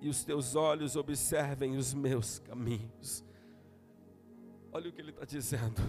e 0.00 0.08
os 0.08 0.24
teus 0.24 0.56
olhos 0.56 0.96
observem 0.96 1.76
os 1.76 1.94
meus 1.94 2.40
caminhos. 2.40 3.24
Olha 4.72 4.90
o 4.90 4.92
que 4.92 5.00
ele 5.00 5.12
está 5.12 5.24
dizendo. 5.24 5.80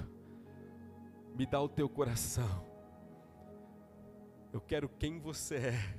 Me 1.35 1.47
dá 1.47 1.59
o 1.59 1.67
teu 1.67 1.89
coração. 1.89 2.63
Eu 4.53 4.61
quero 4.61 4.87
quem 4.87 5.19
você 5.19 5.55
é. 5.55 5.97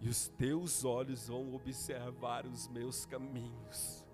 E 0.00 0.08
os 0.08 0.28
teus 0.28 0.84
olhos 0.84 1.26
vão 1.26 1.52
observar 1.52 2.46
os 2.46 2.68
meus 2.68 3.04
caminhos. 3.04 4.06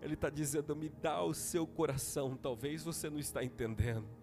Ele 0.00 0.14
está 0.14 0.30
dizendo: 0.30 0.76
me 0.76 0.88
dá 0.88 1.20
o 1.20 1.34
seu 1.34 1.66
coração. 1.66 2.36
Talvez 2.36 2.84
você 2.84 3.10
não 3.10 3.18
está 3.18 3.42
entendendo 3.42 4.21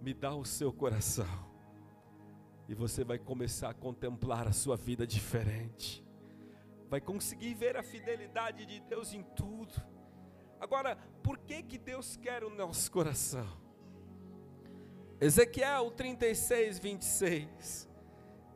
me 0.00 0.14
dá 0.14 0.34
o 0.34 0.44
seu 0.44 0.72
coração. 0.72 1.48
E 2.68 2.74
você 2.74 3.02
vai 3.02 3.18
começar 3.18 3.70
a 3.70 3.74
contemplar 3.74 4.46
a 4.46 4.52
sua 4.52 4.76
vida 4.76 5.06
diferente. 5.06 6.04
Vai 6.88 7.00
conseguir 7.00 7.54
ver 7.54 7.76
a 7.76 7.82
fidelidade 7.82 8.66
de 8.66 8.80
Deus 8.80 9.12
em 9.12 9.22
tudo. 9.22 9.74
Agora, 10.60 10.96
por 11.22 11.38
que 11.38 11.62
que 11.62 11.78
Deus 11.78 12.16
quer 12.16 12.44
o 12.44 12.50
nosso 12.50 12.90
coração? 12.90 13.46
Ezequiel 15.20 15.90
36, 15.90 16.78
26, 16.78 17.88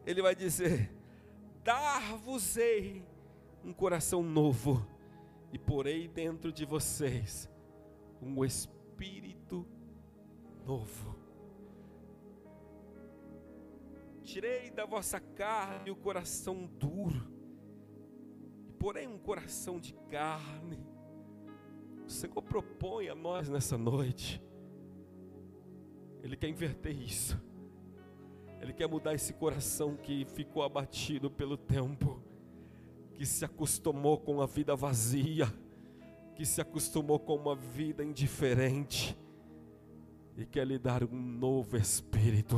ele 0.06 0.22
vai 0.22 0.34
dizer: 0.34 0.92
Dar-vos-ei 1.64 3.04
um 3.64 3.72
coração 3.72 4.22
novo, 4.22 4.86
e 5.52 5.58
porei 5.58 6.08
dentro 6.08 6.52
de 6.52 6.64
vocês 6.64 7.48
um 8.20 8.44
espírito 8.44 9.66
novo. 10.64 11.21
Tirei 14.22 14.70
da 14.70 14.86
vossa 14.86 15.18
carne 15.18 15.90
o 15.90 15.96
coração 15.96 16.66
duro, 16.78 17.28
e 18.68 18.72
porém 18.72 19.08
um 19.08 19.18
coração 19.18 19.80
de 19.80 19.94
carne. 20.08 20.86
O 22.06 22.10
Senhor 22.10 22.40
propõe 22.42 23.08
a 23.08 23.14
nós 23.14 23.48
nessa 23.48 23.76
noite, 23.76 24.40
Ele 26.22 26.36
quer 26.36 26.48
inverter 26.48 26.96
isso, 26.96 27.40
Ele 28.60 28.72
quer 28.72 28.86
mudar 28.86 29.12
esse 29.12 29.32
coração 29.32 29.96
que 29.96 30.24
ficou 30.24 30.62
abatido 30.62 31.28
pelo 31.28 31.56
tempo, 31.56 32.22
que 33.14 33.26
se 33.26 33.44
acostumou 33.44 34.18
com 34.18 34.40
a 34.40 34.46
vida 34.46 34.76
vazia, 34.76 35.52
que 36.36 36.46
se 36.46 36.60
acostumou 36.60 37.18
com 37.18 37.34
uma 37.34 37.56
vida 37.56 38.04
indiferente, 38.04 39.18
e 40.36 40.46
quer 40.46 40.66
lhe 40.66 40.78
dar 40.78 41.02
um 41.02 41.20
novo 41.20 41.76
espírito 41.76 42.56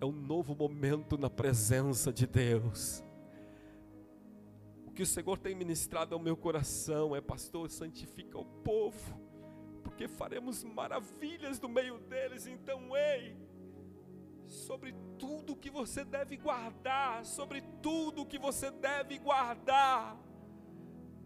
é 0.00 0.04
um 0.04 0.12
novo 0.12 0.54
momento 0.54 1.16
na 1.16 1.30
presença 1.30 2.12
de 2.12 2.26
Deus. 2.26 3.02
O 4.86 4.90
que 4.90 5.02
o 5.02 5.06
Senhor 5.06 5.38
tem 5.38 5.54
ministrado 5.54 6.14
ao 6.14 6.20
meu 6.20 6.36
coração 6.36 7.14
é, 7.14 7.20
pastor, 7.20 7.70
santifica 7.70 8.38
o 8.38 8.44
povo, 8.44 9.18
porque 9.82 10.06
faremos 10.06 10.62
maravilhas 10.62 11.60
no 11.60 11.68
meio 11.68 11.98
deles. 11.98 12.46
Então, 12.46 12.96
ei, 12.96 13.36
sobre 14.46 14.94
tudo 15.18 15.56
que 15.56 15.70
você 15.70 16.04
deve 16.04 16.36
guardar, 16.36 17.24
sobre 17.24 17.60
tudo 17.82 18.26
que 18.26 18.38
você 18.38 18.70
deve 18.70 19.18
guardar, 19.18 20.16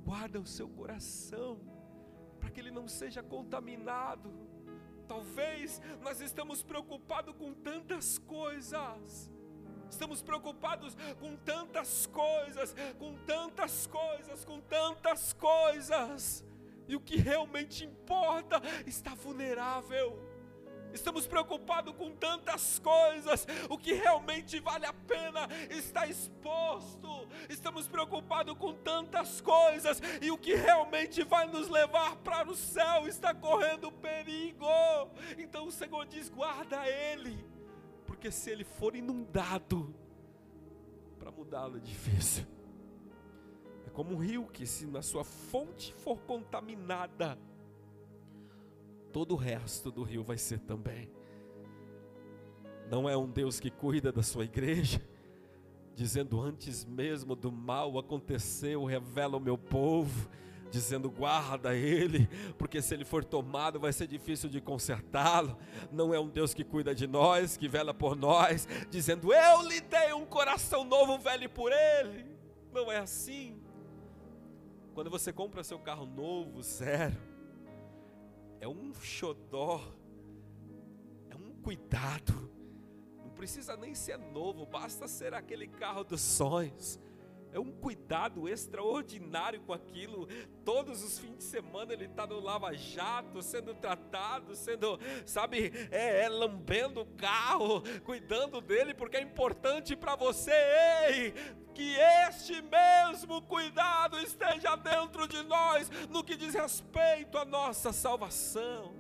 guarda 0.05 0.41
o 0.41 0.47
seu 0.47 0.69
coração, 0.69 1.61
para 2.39 2.51
que 2.51 2.61
ele 2.61 2.71
não 2.71 2.89
seja 2.89 3.23
contaminado 3.23 4.33
Talvez 5.09 5.81
nós 6.03 6.21
estamos 6.21 6.63
preocupados 6.63 7.35
com 7.35 7.55
tantas 7.55 8.19
coisas. 8.19 9.31
Estamos 9.91 10.21
preocupados 10.21 10.95
com 11.19 11.35
tantas 11.37 12.07
coisas, 12.07 12.75
com 12.99 13.17
tantas 13.25 13.87
coisas, 13.87 14.45
com 14.45 14.61
tantas 14.61 15.33
coisas. 15.33 16.45
E 16.87 16.95
o 16.95 17.01
que 17.01 17.17
realmente 17.17 17.85
importa 17.85 18.61
está 18.87 19.15
vulnerável. 19.15 20.28
Estamos 20.93 21.27
preocupados 21.27 21.95
com 21.95 22.11
tantas 22.15 22.79
coisas, 22.79 23.47
o 23.69 23.79
que 23.79 23.93
realmente 23.93 24.59
vale 24.61 24.87
a 24.87 24.93
pena 24.93 25.49
está 25.71 26.07
exposto. 26.07 27.29
Estamos 27.49 27.87
preocupados 27.87 28.57
com 28.57 28.73
tantas 28.73 29.41
coisas, 29.41 30.01
e 30.21 30.31
o 30.31 30.39
que 30.39 30.55
realmente 30.55 31.23
vai 31.23 31.47
nos 31.47 31.69
levar 31.69 32.17
para 32.17 32.49
o 32.51 32.55
céu 32.55 33.07
está 33.07 33.35
correndo 33.35 33.93
perigo. 33.93 34.67
Então 35.37 35.67
o 35.67 35.73
Senhor 35.73 36.07
diz: 36.07 36.29
guarda 36.29 36.87
ele, 36.87 37.45
porque 38.07 38.31
se 38.31 38.51
ele 38.51 38.65
for 38.65 38.97
inundado, 38.97 39.95
para 41.19 41.31
mudá-lo 41.31 41.77
é 41.77 41.81
difícil. 41.81 42.47
É 43.87 43.91
como 43.91 44.15
um 44.15 44.19
rio 44.19 44.47
que, 44.47 44.67
se 44.67 44.87
na 44.87 45.03
sua 45.03 45.25
fonte 45.25 45.93
for 45.95 46.19
contaminada, 46.21 47.39
todo 49.19 49.33
o 49.33 49.37
resto 49.37 49.91
do 49.91 50.05
rio 50.05 50.23
vai 50.23 50.39
ser 50.39 50.61
também. 50.61 51.11
Não 52.89 53.09
é 53.09 53.17
um 53.17 53.29
Deus 53.29 53.59
que 53.59 53.69
cuida 53.69 54.13
da 54.13 54.23
sua 54.23 54.45
igreja, 54.45 55.05
dizendo 55.93 56.41
antes 56.41 56.85
mesmo 56.85 57.35
do 57.35 57.51
mal 57.51 57.99
aconteceu, 57.99 58.85
revela 58.85 59.37
o 59.37 59.41
meu 59.41 59.59
povo, 59.59 60.31
dizendo 60.71 61.11
guarda 61.11 61.75
ele, 61.75 62.29
porque 62.57 62.81
se 62.81 62.95
ele 62.95 63.05
for 63.05 63.25
tomado 63.25 63.81
vai 63.81 63.93
ser 63.93 64.07
difícil 64.07 64.49
de 64.49 64.61
consertá-lo. 64.61 65.59
Não 65.91 66.15
é 66.15 66.21
um 66.21 66.29
Deus 66.29 66.55
que 66.55 66.63
cuida 66.63 66.95
de 66.95 67.09
nós, 67.09 67.57
que 67.57 67.67
vela 67.67 67.93
por 67.93 68.15
nós, 68.15 68.69
dizendo 68.89 69.33
eu 69.33 69.63
lhe 69.63 69.81
dei 69.81 70.13
um 70.13 70.27
coração 70.27 70.85
novo, 70.85 71.19
vele 71.19 71.49
por 71.49 71.73
ele. 71.73 72.25
Não 72.73 72.93
é 72.93 72.99
assim. 72.99 73.61
Quando 74.95 75.11
você 75.11 75.33
compra 75.33 75.65
seu 75.65 75.81
carro 75.81 76.07
novo, 76.07 76.63
zero, 76.63 77.28
é 78.61 78.69
um 78.69 78.93
xodó, 78.95 79.81
é 81.31 81.37
um 81.37 81.53
cuidado. 81.63 82.51
Não 83.17 83.31
precisa 83.31 83.77
nem 83.77 83.95
ser 83.95 84.19
novo, 84.19 84.67
basta 84.67 85.07
ser 85.07 85.35
aquele 85.35 85.69
carro 85.69 86.05
dos 86.05 86.21
sonhos. 86.21 86.99
É 87.53 87.59
um 87.59 87.73
cuidado 87.73 88.49
extraordinário 88.49 89.61
com 89.61 89.73
aquilo. 89.73 90.29
Todos 90.65 91.03
os 91.03 91.19
fins 91.19 91.39
de 91.39 91.45
semana 91.45 91.93
ele 91.93 92.05
está 92.05 92.27
no 92.27 92.41
lava-jato, 92.41 93.43
sendo 93.43 93.75
tratado, 93.75 94.55
sendo, 94.55 94.99
sabe, 95.25 95.73
é, 95.91 96.25
é, 96.25 96.29
lambendo 96.29 97.01
o 97.01 97.07
carro, 97.17 97.83
cuidando 98.05 98.61
dele, 98.61 98.93
porque 98.93 99.17
é 99.17 99.23
importante 99.23 99.97
para 99.97 100.15
você. 100.15 100.53
Ei, 101.09 101.35
que 101.75 101.97
este 102.27 102.61
mesmo 102.61 103.41
cuidado 103.43 104.19
esteja 104.19 104.75
dentro 104.77 105.29
de 105.29 105.43
nós, 105.45 105.89
no 106.11 106.25
que 106.25 106.37
diz 106.37 106.53
respeito 106.53 107.39
à 107.39 107.45
nossa 107.45 107.93
salvação, 107.93 108.95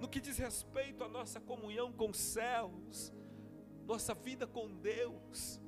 no 0.00 0.08
que 0.08 0.20
diz 0.20 0.36
respeito 0.36 1.04
à 1.04 1.08
nossa 1.08 1.40
comunhão 1.40 1.92
com 1.92 2.10
os 2.10 2.18
céus, 2.18 3.12
nossa 3.86 4.14
vida 4.14 4.46
com 4.48 4.68
Deus. 4.68 5.60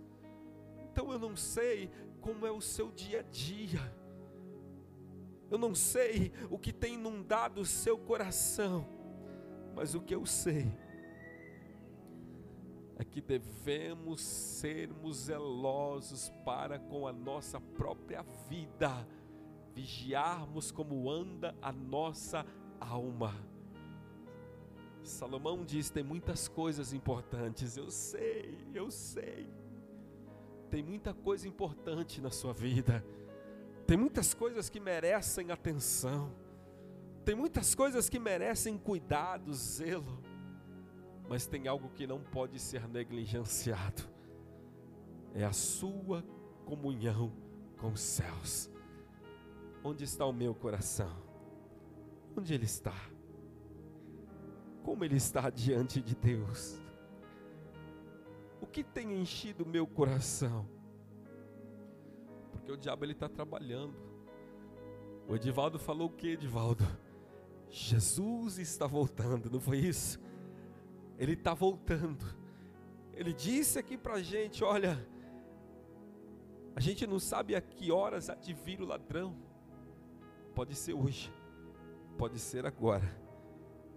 Então 0.95 1.11
eu 1.11 1.19
não 1.19 1.35
sei 1.35 1.91
como 2.21 2.47
é 2.47 2.53
o 2.53 2.61
seu 2.61 2.93
dia 2.93 3.19
a 3.19 3.23
dia, 3.23 3.81
eu 5.51 5.59
não 5.59 5.75
sei 5.75 6.31
o 6.49 6.57
que 6.57 6.73
tem 6.73 6.95
inundado 6.95 7.61
o 7.61 7.67
seu 7.67 7.99
coração, 7.99 8.87
mas 9.75 9.97
o 9.97 10.01
que 10.01 10.15
eu 10.15 10.25
sei 10.25 10.73
é 12.97 13.05
que 13.05 13.21
devemos 13.21 14.21
sermos 14.21 15.25
zelosos 15.25 16.33
para 16.45 16.79
com 16.79 17.09
a 17.09 17.13
nossa 17.13 17.61
própria 17.61 18.23
vida, 18.49 19.05
vigiarmos 19.75 20.71
como 20.71 21.11
anda 21.11 21.57
a 21.61 21.73
nossa 21.73 22.47
alma. 22.79 23.35
Salomão 25.03 25.65
diz: 25.65 25.91
tem 25.91 26.05
muitas 26.05 26.47
coisas 26.47 26.93
importantes, 26.93 27.77
eu 27.77 27.91
sei, 27.91 28.57
eu 28.73 28.93
sei. 28.93 29.64
Tem 30.75 30.83
muita 30.83 31.15
coisa 31.15 31.47
importante 31.47 32.21
na 32.21 32.31
sua 32.31 32.53
vida, 32.53 33.07
tem 33.87 33.97
muitas 33.97 34.35
coisas 34.35 34.69
que 34.69 34.81
merecem 34.81 35.53
atenção, 35.53 36.35
tem 37.25 37.37
muitas 37.37 37.77
coisas 37.77 38.09
que 38.09 38.19
merecem 38.19 38.77
cuidado, 38.77 39.55
zelo 39.55 40.21
mas 41.29 41.47
tem 41.47 41.69
algo 41.69 41.91
que 41.91 42.09
não 42.09 42.19
pode 42.21 42.59
ser 42.59 42.89
negligenciado: 42.89 44.03
é 45.33 45.45
a 45.45 45.53
sua 45.53 46.25
comunhão 46.65 47.33
com 47.79 47.93
os 47.93 48.01
céus. 48.01 48.69
Onde 49.85 50.03
está 50.03 50.27
o 50.27 50.33
meu 50.33 50.57
coração? 50.57 51.23
Onde 52.37 52.53
ele 52.53 52.65
está? 52.65 52.97
Como 54.83 55.05
ele 55.05 55.19
está 55.19 55.51
diante 55.51 56.01
de 56.01 56.17
Deus? 56.17 56.84
Que 58.75 58.83
tem 58.83 59.21
enchido 59.21 59.63
o 59.63 59.69
meu 59.69 59.87
coração? 59.87 60.69
Porque 62.51 62.73
o 62.73 62.77
diabo 62.77 63.05
ele 63.05 63.13
está 63.13 63.29
trabalhando. 63.29 63.95
O 65.29 65.37
Edivaldo 65.37 65.79
falou 65.79 66.09
o 66.09 66.13
que, 66.13 66.31
Edivaldo? 66.31 66.85
Jesus 67.71 68.59
está 68.59 68.85
voltando, 68.85 69.49
não 69.49 69.61
foi 69.61 69.79
isso? 69.79 70.21
Ele 71.17 71.35
está 71.35 71.55
voltando. 71.55 72.27
Ele 73.13 73.33
disse 73.33 73.79
aqui 73.79 73.97
para 73.97 74.15
a 74.15 74.23
gente: 74.23 74.65
olha, 74.65 74.99
a 76.75 76.81
gente 76.81 77.07
não 77.07 77.21
sabe 77.21 77.55
a 77.55 77.61
que 77.61 77.93
horas 77.93 78.29
há 78.29 78.35
de 78.35 78.53
vir 78.53 78.81
o 78.81 78.87
ladrão. 78.87 79.37
Pode 80.53 80.75
ser 80.75 80.95
hoje, 80.95 81.33
pode 82.19 82.41
ser 82.41 82.67
agora. 82.67 83.09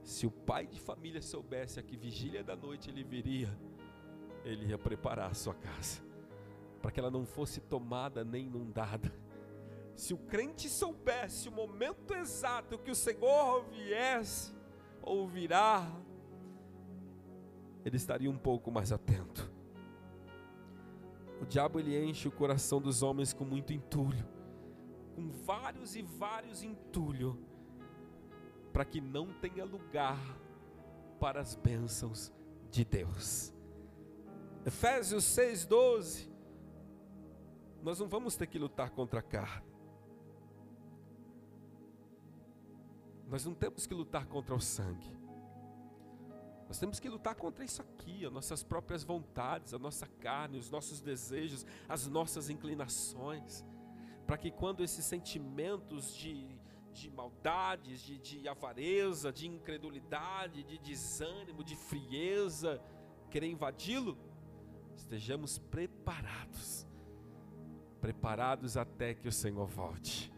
Se 0.03 0.27
o 0.27 0.31
pai 0.31 0.67
de 0.67 0.79
família 0.79 1.19
soubesse 1.19 1.79
a 1.79 1.83
que 1.83 1.97
vigília 1.97 2.43
da 2.43 2.55
noite 2.55 2.91
ele 2.91 3.03
viria, 3.03 3.49
ele 4.47 4.67
ia 4.67 4.77
preparar 4.77 5.31
a 5.31 5.33
sua 5.33 5.53
casa, 5.53 6.01
para 6.81 6.91
que 6.91 6.99
ela 6.99 7.11
não 7.11 7.25
fosse 7.25 7.59
tomada 7.59 8.23
nem 8.23 8.45
inundada. 8.45 9.13
Se 9.95 10.13
o 10.13 10.17
crente 10.17 10.69
soubesse 10.69 11.49
o 11.49 11.51
momento 11.51 12.13
exato 12.13 12.77
que 12.77 12.91
o 12.91 12.95
Senhor 12.95 13.65
viesse 13.65 14.55
ou 15.01 15.27
virá, 15.27 15.91
ele 17.83 17.97
estaria 17.97 18.29
um 18.29 18.37
pouco 18.37 18.71
mais 18.71 18.91
atento. 18.91 19.51
O 21.41 21.45
diabo 21.45 21.79
ele 21.79 21.97
enche 22.03 22.27
o 22.27 22.31
coração 22.31 22.81
dos 22.81 23.01
homens 23.03 23.33
com 23.33 23.43
muito 23.43 23.73
entulho, 23.73 24.25
com 25.15 25.29
vários 25.29 25.95
e 25.95 26.01
vários 26.01 26.63
entulhos, 26.63 27.35
para 28.71 28.85
que 28.85 29.01
não 29.01 29.33
tenha 29.33 29.65
lugar 29.65 30.19
para 31.19 31.39
as 31.41 31.55
bênçãos 31.55 32.31
de 32.69 32.85
Deus. 32.85 33.56
Efésios 34.67 35.23
6,12. 35.23 36.29
Nós 37.81 38.01
não 38.01 38.09
vamos 38.09 38.35
ter 38.35 38.47
que 38.47 38.59
lutar 38.59 38.89
contra 38.89 39.21
a 39.21 39.23
carne. 39.23 39.65
Nós 43.29 43.45
não 43.45 43.53
temos 43.53 43.87
que 43.87 43.93
lutar 43.93 44.25
contra 44.25 44.53
o 44.53 44.59
sangue. 44.59 45.17
Nós 46.67 46.77
temos 46.77 46.99
que 46.99 47.07
lutar 47.07 47.33
contra 47.35 47.63
isso 47.63 47.81
aqui, 47.81 48.25
as 48.25 48.31
nossas 48.33 48.61
próprias 48.61 49.05
vontades, 49.05 49.73
a 49.73 49.79
nossa 49.79 50.05
carne, 50.05 50.57
os 50.57 50.69
nossos 50.69 50.99
desejos, 50.99 51.65
as 51.87 52.05
nossas 52.05 52.49
inclinações, 52.49 53.63
para 54.25 54.37
que 54.37 54.51
quando 54.51 54.83
esses 54.83 55.05
sentimentos 55.05 56.13
de, 56.13 56.59
de 56.91 57.09
maldades, 57.09 58.01
de, 58.01 58.17
de 58.17 58.49
avareza, 58.49 59.31
de 59.31 59.47
incredulidade, 59.47 60.61
de 60.61 60.77
desânimo, 60.77 61.63
de 61.63 61.77
frieza, 61.77 62.81
querer 63.29 63.47
invadi-lo, 63.47 64.17
estejamos 64.97 65.57
preparados 65.57 66.87
preparados 67.97 68.77
até 68.77 69.13
que 69.13 69.27
o 69.27 69.31
Senhor 69.31 69.67
volte. 69.67 70.31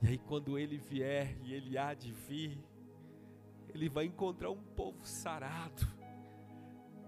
E 0.00 0.08
aí, 0.08 0.18
quando 0.18 0.58
ele 0.58 0.78
vier 0.78 1.36
e 1.42 1.52
ele 1.52 1.76
há 1.76 1.92
de 1.92 2.12
vir, 2.12 2.56
ele 3.74 3.88
vai 3.88 4.04
encontrar 4.04 4.50
um 4.50 4.62
povo 4.62 5.04
sarado, 5.04 5.86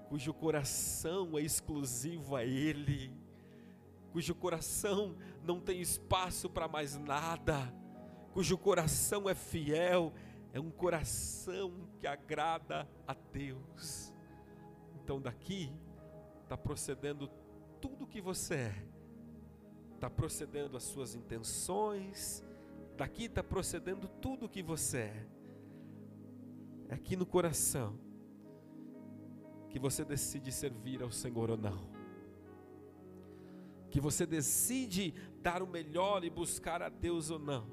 cujo 0.09 0.35
coração 0.35 1.39
é 1.39 1.43
exclusivo 1.43 2.35
a 2.35 2.45
ele, 2.45 3.15
cujo 4.13 4.35
coração 4.35 5.17
não 5.45 5.61
tem 5.61 5.81
espaço 5.81 6.51
para 6.51 6.67
mais 6.67 6.97
nada, 6.97 7.73
cujo 8.33 8.59
coração 8.59 9.29
é 9.29 9.35
fiel, 9.35 10.13
é 10.53 10.59
um 10.59 10.71
coração 10.71 11.89
que 12.01 12.09
agrada 12.09 12.89
a 13.07 13.15
Deus. 13.15 14.13
Então, 14.97 15.21
daqui 15.21 15.73
está 16.51 16.59
procedendo 16.59 17.31
tudo 17.81 18.03
o 18.03 18.09
que 18.09 18.21
você 18.21 18.55
é, 18.55 18.85
está 19.95 20.11
procedendo 20.11 20.77
as 20.77 20.83
suas 20.83 21.15
intenções, 21.15 22.45
daqui 22.97 23.27
está 23.27 23.41
procedendo 23.41 24.09
tudo 24.21 24.47
o 24.47 24.49
que 24.49 24.61
você 24.61 24.99
é. 24.99 25.27
É 26.89 26.95
aqui 26.95 27.15
no 27.15 27.25
coração 27.25 27.97
que 29.69 29.79
você 29.79 30.05
decide 30.05 30.51
servir 30.51 31.05
ao 31.05 31.13
Senhor 31.13 31.51
ou 31.51 31.57
não. 31.57 31.89
Que 33.89 34.01
você 34.01 34.27
decide 34.27 35.15
dar 35.41 35.63
o 35.63 35.69
melhor 35.69 36.25
e 36.25 36.31
buscar 36.31 36.83
a 36.83 36.89
Deus 36.89 37.31
ou 37.31 37.39
não. 37.39 37.69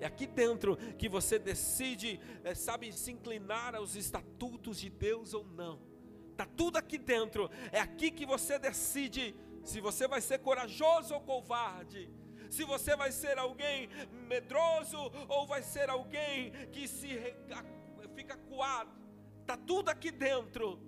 É 0.00 0.06
aqui 0.06 0.26
dentro 0.26 0.78
que 0.96 1.06
você 1.06 1.38
decide, 1.38 2.18
é, 2.42 2.54
sabe, 2.54 2.90
se 2.94 3.12
inclinar 3.12 3.74
aos 3.74 3.94
estatutos 3.94 4.80
de 4.80 4.88
Deus 4.88 5.34
ou 5.34 5.44
não. 5.44 5.95
Está 6.36 6.44
tudo 6.44 6.76
aqui 6.76 6.98
dentro. 6.98 7.50
É 7.72 7.80
aqui 7.80 8.10
que 8.10 8.26
você 8.26 8.58
decide 8.58 9.34
se 9.64 9.80
você 9.80 10.06
vai 10.06 10.20
ser 10.20 10.38
corajoso 10.40 11.14
ou 11.14 11.20
covarde 11.20 12.10
se 12.50 12.64
você 12.64 12.94
vai 12.96 13.10
ser 13.12 13.38
alguém 13.38 13.88
medroso 14.28 14.96
ou 15.28 15.46
vai 15.46 15.62
ser 15.62 15.90
alguém 15.90 16.52
que 16.72 16.86
se 16.86 17.08
fica 18.14 18.36
coado. 18.36 18.90
Está 19.40 19.56
tudo 19.56 19.88
aqui 19.88 20.10
dentro. 20.10 20.80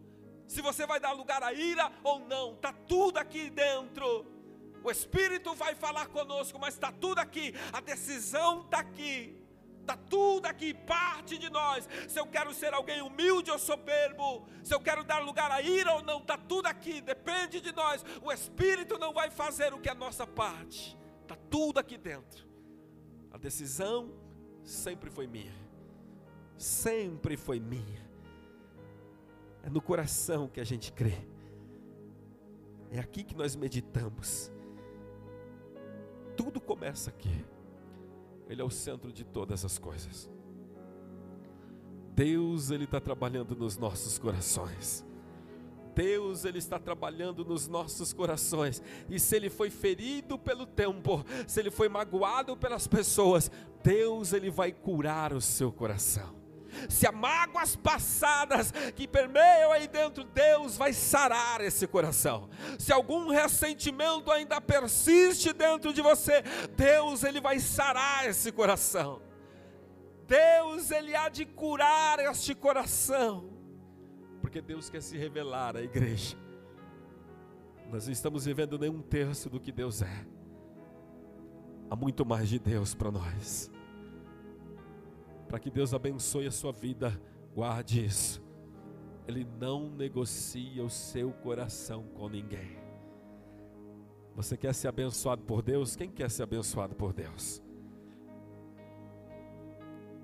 Se 0.47 0.63
você 0.63 0.87
vai 0.87 0.99
dar 0.99 1.13
lugar 1.13 1.43
à 1.43 1.53
ira 1.53 1.93
ou 2.03 2.21
não, 2.21 2.55
está 2.55 2.73
tudo 2.73 3.19
aqui 3.19 3.51
dentro. 3.51 4.27
O 4.83 4.91
Espírito 4.91 5.55
vai 5.55 5.75
falar 5.75 6.07
conosco, 6.07 6.59
mas 6.59 6.75
está 6.75 6.91
tudo 6.91 7.19
aqui. 7.19 7.55
A 7.73 7.81
decisão 7.81 8.63
está 8.63 8.79
aqui. 8.79 9.37
Está 9.89 9.97
tudo 9.97 10.45
aqui, 10.45 10.75
parte 10.75 11.39
de 11.39 11.49
nós. 11.49 11.89
Se 12.07 12.21
eu 12.21 12.27
quero 12.27 12.53
ser 12.53 12.75
alguém 12.75 13.01
humilde 13.01 13.51
ou 13.51 13.59
soberbo, 13.59 14.47
se 14.63 14.75
eu 14.75 14.81
quero 14.81 15.03
dar 15.03 15.21
lugar 15.21 15.51
à 15.51 15.63
ira 15.63 15.95
ou 15.95 16.03
não, 16.03 16.19
está 16.19 16.37
tudo 16.37 16.67
aqui, 16.67 17.01
depende 17.01 17.59
de 17.59 17.73
nós. 17.73 18.05
O 18.23 18.31
Espírito 18.31 18.99
não 18.99 19.15
vai 19.15 19.31
fazer 19.31 19.73
o 19.73 19.81
que 19.81 19.89
é 19.89 19.93
a 19.93 19.95
nossa 19.95 20.27
parte. 20.27 20.95
Está 21.23 21.35
tudo 21.49 21.79
aqui 21.79 21.97
dentro. 21.97 22.47
A 23.31 23.39
decisão 23.39 24.13
sempre 24.63 25.09
foi 25.09 25.27
minha. 25.27 25.55
Sempre 26.59 27.39
foi 27.39 27.59
minha. 27.59 28.07
É 29.63 29.71
no 29.71 29.81
coração 29.81 30.49
que 30.49 30.61
a 30.61 30.65
gente 30.65 30.93
crê. 30.93 31.17
É 32.91 32.99
aqui 32.99 33.25
que 33.25 33.35
nós 33.35 33.57
meditamos. 33.57 34.53
Tudo 36.37 36.61
começa 36.61 37.09
aqui. 37.09 37.43
Ele 38.49 38.63
é 38.63 38.65
o 38.65 38.71
centro 38.71 39.13
de 39.13 39.25
todas 39.25 39.65
as 39.65 39.79
coisas. 39.79 40.31
Deus, 42.15 42.71
Ele 42.71 42.85
está 42.85 43.01
trabalhando 43.01 43.55
nos 43.55 43.77
nossos 43.77 44.19
corações. 44.19 45.05
Deus 45.99 46.45
ele 46.45 46.59
está 46.59 46.79
trabalhando 46.79 47.45
nos 47.45 47.67
nossos 47.67 48.13
corações. 48.13 48.81
E 49.11 49.19
se 49.19 49.35
ele 49.35 49.51
foi 49.51 49.69
ferido 49.69 50.39
pelo 50.39 50.65
tempo, 50.65 51.25
se 51.45 51.59
ele 51.59 51.73
foi 51.73 51.89
magoado 51.89 52.57
pelas 52.57 52.87
pessoas, 52.87 53.51
Deus 53.83 54.33
ele 54.33 54.49
vai 54.49 54.71
curar 54.71 55.33
o 55.33 55.41
seu 55.41 55.73
coração. 55.73 56.38
Se 56.89 57.07
há 57.07 57.13
mágoas 57.13 57.77
passadas 57.77 58.73
que 58.95 59.07
permeiam 59.09 59.73
aí 59.73 59.89
dentro, 59.89 60.25
Deus 60.25 60.77
vai 60.77 60.93
sarar 60.93 61.61
esse 61.61 61.87
coração. 61.87 62.49
Se 62.79 62.93
algum 62.93 63.29
ressentimento 63.31 64.31
ainda 64.31 64.61
persiste 64.61 65.53
dentro 65.53 65.93
de 65.93 66.03
você, 66.03 66.43
Deus 66.77 67.25
ele 67.25 67.41
vai 67.41 67.59
sarar 67.59 68.29
esse 68.29 68.53
coração. 68.53 69.23
Deus 70.27 70.91
ele 70.91 71.17
há 71.17 71.29
de 71.29 71.47
curar 71.47 72.19
este 72.19 72.55
coração 72.55 73.59
porque 74.49 74.63
Deus 74.63 74.89
quer 74.89 75.03
se 75.03 75.17
revelar 75.17 75.77
à 75.77 75.83
igreja. 75.83 76.37
Nós 77.91 78.07
não 78.07 78.13
estamos 78.13 78.45
vivendo 78.45 78.79
nem 78.79 78.89
um 78.89 79.03
terço 79.03 79.51
do 79.51 79.61
que 79.61 79.71
Deus 79.73 80.03
é. 80.03 80.27
Há 81.91 81.97
muito 81.97 82.25
mais 82.25 82.49
de 82.49 82.59
Deus 82.59 82.95
para 82.95 83.11
nós. 83.11 83.71
Para 85.49 85.59
que 85.59 85.71
Deus 85.71 85.95
abençoe 85.95 86.47
a 86.47 86.51
sua 86.51 86.73
vida, 86.73 87.19
guarde 87.55 88.05
isso. 88.05 88.43
Ele 89.27 89.47
não 89.59 89.91
negocia 89.91 90.85
o 90.85 90.91
seu 90.91 91.33
coração 91.33 92.05
com 92.15 92.29
ninguém. 92.29 92.79
Você 94.37 94.57
quer 94.57 94.75
ser 94.75 94.89
abençoado 94.89 95.43
por 95.43 95.63
Deus? 95.63 95.97
Quem 95.97 96.11
quer 96.11 96.31
ser 96.31 96.45
abençoado 96.45 96.95
por 96.95 97.13
Deus? 97.13 97.63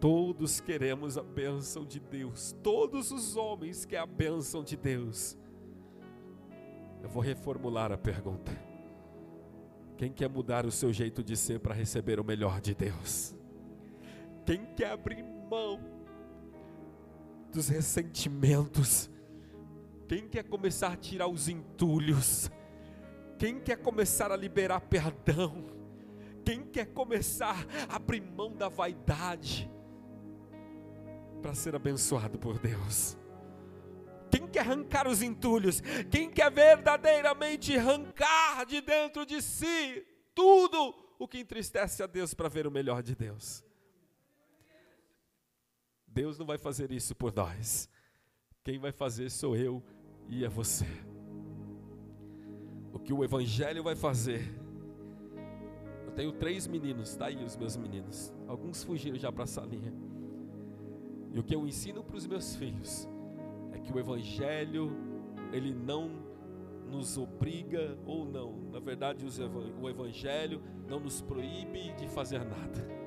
Todos 0.01 0.61
queremos 0.61 1.17
a 1.17 1.23
bênção 1.23 1.85
de 1.85 1.99
Deus. 1.99 2.55
Todos 2.63 3.11
os 3.11 3.37
homens 3.37 3.85
querem 3.85 4.03
a 4.03 4.07
bênção 4.07 4.63
de 4.63 4.77
Deus. 4.77 5.37
Eu 7.03 7.09
vou 7.09 7.23
reformular 7.23 7.91
a 7.91 7.99
pergunta. 7.99 8.53
Quem 9.97 10.13
quer 10.13 10.29
mudar 10.29 10.67
o 10.67 10.71
seu 10.71 10.93
jeito 10.93 11.23
de 11.23 11.37
ser 11.37 11.61
para 11.61 11.75
receber 11.75 12.21
o 12.21 12.25
melhor 12.25 12.61
de 12.61 12.75
Deus? 12.75 13.34
Quem 14.45 14.67
quer 14.75 14.91
abrir 14.91 15.23
mão 15.23 15.81
dos 17.53 17.69
ressentimentos? 17.69 19.11
Quem 20.09 20.29
quer 20.29 20.45
começar 20.45 20.93
a 20.93 20.97
tirar 20.97 21.29
os 21.29 21.49
entulhos? 21.49 22.51
Quem 23.39 23.61
quer 23.61 23.77
começar 23.77 24.31
a 24.31 24.37
liberar 24.37 24.81
perdão? 24.81 25.65
Quem 26.45 26.63
quer 26.65 26.87
começar 26.87 27.67
a 27.89 27.97
abrir 27.97 28.21
mão 28.21 28.55
da 28.55 28.69
vaidade? 28.69 29.71
para 31.45 31.55
ser 31.55 31.77
abençoado 31.77 32.39
por 32.39 32.59
Deus. 32.59 33.19
Quem 34.31 34.49
quer 34.49 34.61
arrancar 34.61 35.07
os 35.07 35.21
entulhos? 35.21 35.83
Quem 36.11 36.31
quer 36.31 36.51
verdadeiramente 36.51 37.77
arrancar 37.77 38.65
de 38.65 38.81
dentro 38.81 39.27
de 39.27 39.43
si 39.43 40.07
tudo 40.35 40.95
o 41.19 41.29
que 41.29 41.39
entristece 41.39 42.03
a 42.03 42.07
Deus 42.07 42.33
para 42.33 42.49
ver 42.49 42.67
o 42.67 42.71
melhor 42.71 43.03
de 43.03 43.15
Deus? 43.15 43.63
Deus 46.15 46.39
não 46.39 46.47
vai 46.47 46.57
fazer 46.57 46.93
isso 46.93 47.13
por 47.13 47.35
nós. 47.35 47.89
Quem 48.63 48.79
vai 48.79 48.93
fazer 48.93 49.29
sou 49.31 49.57
eu 49.57 49.83
e 50.29 50.45
é 50.45 50.49
você. 50.49 50.87
O 52.93 53.01
que 53.01 53.13
o 53.13 53.25
Evangelho 53.25 53.83
vai 53.83 53.97
fazer. 53.97 54.43
Eu 56.07 56.13
tenho 56.13 56.33
três 56.33 56.69
meninos, 56.69 57.11
está 57.11 57.27
aí 57.27 57.45
os 57.45 57.57
meus 57.57 57.77
meninos. 57.77 58.33
Alguns 58.47 58.85
fugiram 58.85 59.19
já 59.19 59.33
para 59.33 59.43
a 59.43 59.47
salinha. 59.49 59.93
E 61.33 61.39
o 61.41 61.43
que 61.43 61.53
eu 61.53 61.67
ensino 61.67 62.05
para 62.05 62.17
os 62.17 62.27
meus 62.29 62.55
filhos 62.55 63.09
é 63.73 63.81
que 63.81 63.93
o 63.93 63.99
Evangelho, 63.99 64.93
ele 65.53 65.75
não 65.75 66.09
nos 66.89 67.19
obriga 67.19 67.99
ou 68.07 68.25
não, 68.25 68.71
na 68.71 68.79
verdade, 68.79 69.27
o 69.27 69.89
Evangelho 69.89 70.63
não 70.89 71.01
nos 71.01 71.21
proíbe 71.21 71.93
de 71.95 72.07
fazer 72.07 72.45
nada. 72.45 73.04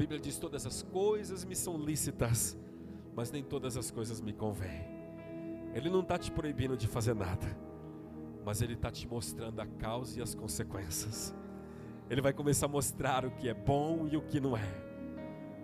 Bíblia 0.00 0.18
diz: 0.18 0.38
todas 0.38 0.64
as 0.64 0.80
coisas 0.80 1.44
me 1.44 1.54
são 1.54 1.76
lícitas, 1.76 2.56
mas 3.14 3.30
nem 3.30 3.42
todas 3.42 3.76
as 3.76 3.90
coisas 3.90 4.18
me 4.18 4.32
convêm. 4.32 4.88
Ele 5.74 5.90
não 5.90 6.00
está 6.00 6.16
te 6.16 6.30
proibindo 6.30 6.74
de 6.74 6.88
fazer 6.88 7.14
nada, 7.14 7.46
mas 8.42 8.62
Ele 8.62 8.72
está 8.72 8.90
te 8.90 9.06
mostrando 9.06 9.60
a 9.60 9.66
causa 9.66 10.18
e 10.18 10.22
as 10.22 10.34
consequências. 10.34 11.34
Ele 12.08 12.22
vai 12.22 12.32
começar 12.32 12.64
a 12.64 12.68
mostrar 12.70 13.26
o 13.26 13.30
que 13.30 13.46
é 13.46 13.52
bom 13.52 14.08
e 14.10 14.16
o 14.16 14.22
que 14.22 14.40
não 14.40 14.56
é. 14.56 14.64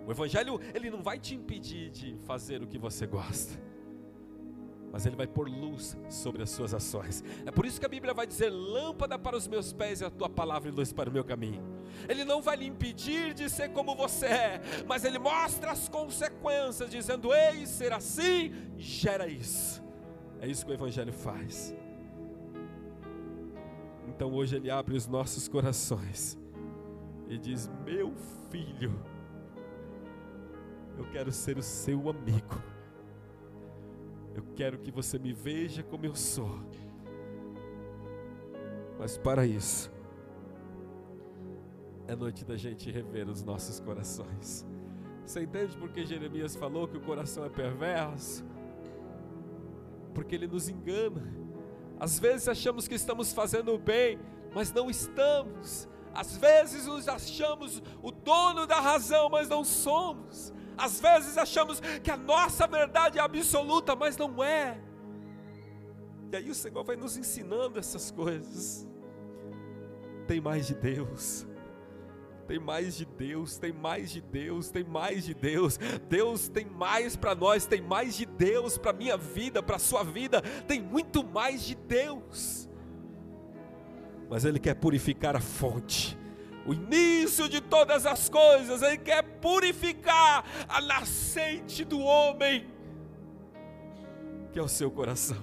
O 0.05 0.11
evangelho, 0.11 0.61
ele 0.73 0.91
não 0.91 1.01
vai 1.01 1.17
te 1.17 1.33
impedir 1.33 1.89
de 1.89 2.15
fazer 2.19 2.61
o 2.61 2.67
que 2.67 2.77
você 2.77 3.07
gosta. 3.07 3.59
Mas 4.91 5.05
ele 5.05 5.15
vai 5.15 5.27
pôr 5.27 5.49
luz 5.49 5.97
sobre 6.09 6.43
as 6.43 6.49
suas 6.49 6.73
ações. 6.73 7.23
É 7.45 7.51
por 7.51 7.65
isso 7.65 7.79
que 7.79 7.85
a 7.85 7.89
Bíblia 7.89 8.13
vai 8.13 8.25
dizer: 8.25 8.49
lâmpada 8.49 9.19
para 9.19 9.35
os 9.35 9.47
meus 9.47 9.73
pés 9.73 10.01
e 10.01 10.05
a 10.05 10.09
tua 10.09 10.29
palavra 10.29 10.69
e 10.69 10.71
luz 10.71 10.93
para 10.93 11.09
o 11.09 11.13
meu 11.13 11.23
caminho. 11.23 11.61
Ele 12.07 12.23
não 12.23 12.41
vai 12.41 12.55
lhe 12.57 12.65
impedir 12.65 13.33
de 13.33 13.49
ser 13.49 13.69
como 13.69 13.95
você 13.95 14.25
é, 14.27 14.61
mas 14.87 15.03
ele 15.03 15.19
mostra 15.19 15.71
as 15.71 15.89
consequências, 15.89 16.89
dizendo: 16.89 17.33
ei, 17.33 17.65
ser 17.65 17.91
assim 17.91 18.53
gera 18.77 19.27
isso. 19.27 19.83
É 20.39 20.47
isso 20.47 20.65
que 20.65 20.71
o 20.71 20.75
Evangelho 20.75 21.13
faz. 21.13 21.75
Então 24.07 24.33
hoje 24.33 24.55
ele 24.55 24.71
abre 24.71 24.95
os 24.95 25.05
nossos 25.05 25.47
corações 25.47 26.37
e 27.27 27.37
diz: 27.37 27.69
Meu 27.85 28.13
filho, 28.49 28.99
eu 30.97 31.05
quero 31.11 31.31
ser 31.31 31.57
o 31.57 31.63
seu 31.63 32.09
amigo. 32.09 32.76
Eu 34.37 34.43
quero 34.55 34.77
que 34.77 34.91
você 34.91 35.17
me 35.17 35.33
veja 35.33 35.81
como 35.81 36.05
eu 36.05 36.15
sou. 36.15 36.59
Mas 38.99 39.17
para 39.17 39.47
isso, 39.47 39.91
é 42.07 42.15
noite 42.15 42.45
da 42.45 42.55
gente 42.55 42.91
rever 42.91 43.27
os 43.27 43.41
nossos 43.41 43.79
corações. 43.79 44.63
Você 45.25 45.41
entende 45.41 45.75
porque 45.75 46.05
Jeremias 46.05 46.55
falou 46.55 46.87
que 46.87 46.95
o 46.95 47.01
coração 47.01 47.45
é 47.45 47.49
perverso? 47.49 48.45
Porque 50.13 50.35
ele 50.35 50.45
nos 50.45 50.69
engana. 50.69 51.33
Às 51.99 52.19
vezes 52.19 52.47
achamos 52.47 52.87
que 52.87 52.93
estamos 52.93 53.33
fazendo 53.33 53.73
o 53.73 53.79
bem, 53.79 54.19
mas 54.53 54.71
não 54.71 54.87
estamos. 54.87 55.89
Às 56.13 56.37
vezes 56.37 56.85
nos 56.85 57.07
achamos 57.07 57.81
o 58.03 58.11
dono 58.11 58.67
da 58.67 58.79
razão, 58.79 59.29
mas 59.29 59.49
não 59.49 59.63
somos. 59.63 60.53
Às 60.77 60.99
vezes 60.99 61.37
achamos 61.37 61.81
que 62.03 62.11
a 62.11 62.17
nossa 62.17 62.67
verdade 62.67 63.17
é 63.17 63.21
absoluta, 63.21 63.95
mas 63.95 64.15
não 64.15 64.43
é. 64.43 64.79
E 66.31 66.35
aí 66.35 66.49
o 66.49 66.55
Senhor 66.55 66.83
vai 66.83 66.95
nos 66.95 67.17
ensinando 67.17 67.79
essas 67.79 68.11
coisas. 68.11 68.87
Tem 70.27 70.39
mais 70.41 70.67
de 70.67 70.75
Deus. 70.75 71.47
Tem 72.47 72.59
mais 72.59 72.95
de 72.95 73.05
Deus, 73.05 73.57
tem 73.57 73.73
mais 73.73 74.09
de 74.09 74.21
Deus, 74.21 74.69
tem 74.69 74.83
mais 74.83 75.25
de 75.25 75.33
Deus. 75.33 75.77
Deus 76.07 76.47
tem 76.47 76.65
mais 76.65 77.15
para 77.15 77.35
nós, 77.35 77.65
tem 77.65 77.81
mais 77.81 78.15
de 78.15 78.25
Deus 78.25 78.77
para 78.77 78.93
minha 78.93 79.17
vida, 79.17 79.61
para 79.61 79.77
sua 79.77 80.03
vida, 80.03 80.41
tem 80.65 80.81
muito 80.81 81.25
mais 81.25 81.63
de 81.63 81.75
Deus. 81.75 82.69
Mas 84.29 84.45
ele 84.45 84.59
quer 84.59 84.75
purificar 84.75 85.35
a 85.35 85.41
fonte 85.41 86.17
o 86.67 86.73
início 86.73 87.47
de 87.47 87.61
todas 87.61 88.05
as 88.05 88.27
coisas, 88.27 88.81
Ele 88.81 88.97
quer 88.97 89.23
purificar 89.23 90.43
a 90.67 90.81
nascente 90.81 91.85
do 91.85 91.97
homem, 92.01 92.67
que 94.51 94.59
é 94.59 94.61
o 94.61 94.67
seu 94.67 94.91
coração. 94.91 95.37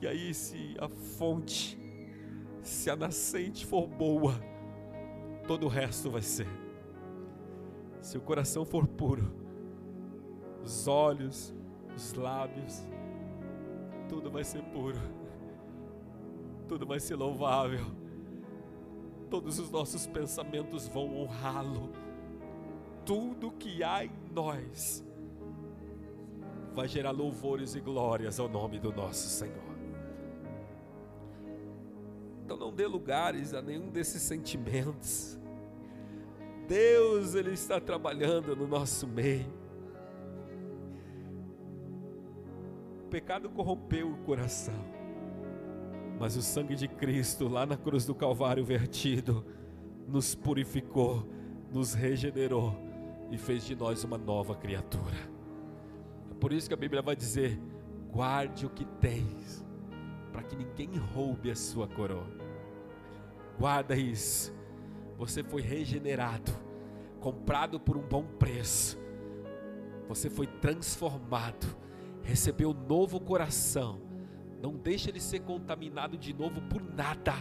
E 0.00 0.08
aí, 0.08 0.34
se 0.34 0.74
a 0.80 0.88
fonte, 0.88 1.78
se 2.62 2.90
a 2.90 2.96
nascente 2.96 3.64
for 3.64 3.86
boa, 3.86 4.34
todo 5.46 5.66
o 5.66 5.68
resto 5.68 6.10
vai 6.10 6.22
ser. 6.22 6.48
Se 8.02 8.18
o 8.18 8.20
coração 8.20 8.64
for 8.64 8.88
puro, 8.88 9.32
os 10.64 10.88
olhos, 10.88 11.54
os 11.94 12.12
lábios, 12.14 12.82
tudo 14.08 14.32
vai 14.32 14.42
ser 14.42 14.64
puro, 14.64 15.00
tudo 16.66 16.84
vai 16.84 16.98
ser 16.98 17.14
louvável 17.14 18.03
todos 19.24 19.58
os 19.58 19.70
nossos 19.70 20.06
pensamentos 20.06 20.88
vão 20.88 21.16
honrá-lo. 21.16 21.90
Tudo 23.04 23.50
que 23.52 23.82
há 23.82 24.04
em 24.04 24.12
nós 24.32 25.04
vai 26.74 26.88
gerar 26.88 27.12
louvores 27.12 27.74
e 27.74 27.80
glórias 27.80 28.40
ao 28.40 28.48
nome 28.48 28.78
do 28.78 28.92
nosso 28.92 29.28
Senhor. 29.28 29.74
Então 32.44 32.56
não 32.56 32.72
dê 32.72 32.86
lugares 32.86 33.54
a 33.54 33.62
nenhum 33.62 33.90
desses 33.90 34.22
sentimentos. 34.22 35.38
Deus 36.66 37.34
ele 37.34 37.52
está 37.52 37.80
trabalhando 37.80 38.54
no 38.56 38.66
nosso 38.66 39.06
meio. 39.06 39.52
O 43.04 43.08
pecado 43.08 43.48
corrompeu 43.48 44.10
o 44.10 44.16
coração. 44.18 44.93
Mas 46.18 46.36
o 46.36 46.42
sangue 46.42 46.76
de 46.76 46.86
Cristo, 46.86 47.48
lá 47.48 47.66
na 47.66 47.76
cruz 47.76 48.04
do 48.04 48.14
Calvário 48.14 48.64
vertido, 48.64 49.44
nos 50.06 50.34
purificou, 50.34 51.28
nos 51.72 51.92
regenerou 51.92 52.76
e 53.30 53.38
fez 53.38 53.64
de 53.64 53.74
nós 53.74 54.04
uma 54.04 54.16
nova 54.16 54.54
criatura. 54.54 55.16
É 56.30 56.34
por 56.34 56.52
isso 56.52 56.68
que 56.68 56.74
a 56.74 56.76
Bíblia 56.76 57.02
vai 57.02 57.16
dizer: 57.16 57.60
guarde 58.10 58.64
o 58.64 58.70
que 58.70 58.84
tens, 58.84 59.64
para 60.32 60.42
que 60.42 60.56
ninguém 60.56 60.96
roube 60.96 61.50
a 61.50 61.56
sua 61.56 61.88
coroa. 61.88 62.28
Guarda 63.58 63.96
isso. 63.96 64.52
Você 65.16 65.42
foi 65.42 65.62
regenerado, 65.62 66.52
comprado 67.20 67.78
por 67.78 67.96
um 67.96 68.02
bom 68.02 68.24
preço. 68.24 68.98
Você 70.08 70.28
foi 70.28 70.46
transformado, 70.46 71.66
recebeu 72.22 72.70
um 72.70 72.86
novo 72.86 73.20
coração 73.20 74.03
não 74.64 74.72
deixa 74.72 75.10
ele 75.10 75.20
ser 75.20 75.40
contaminado 75.40 76.16
de 76.16 76.32
novo 76.32 76.62
por 76.62 76.82
nada, 76.82 77.34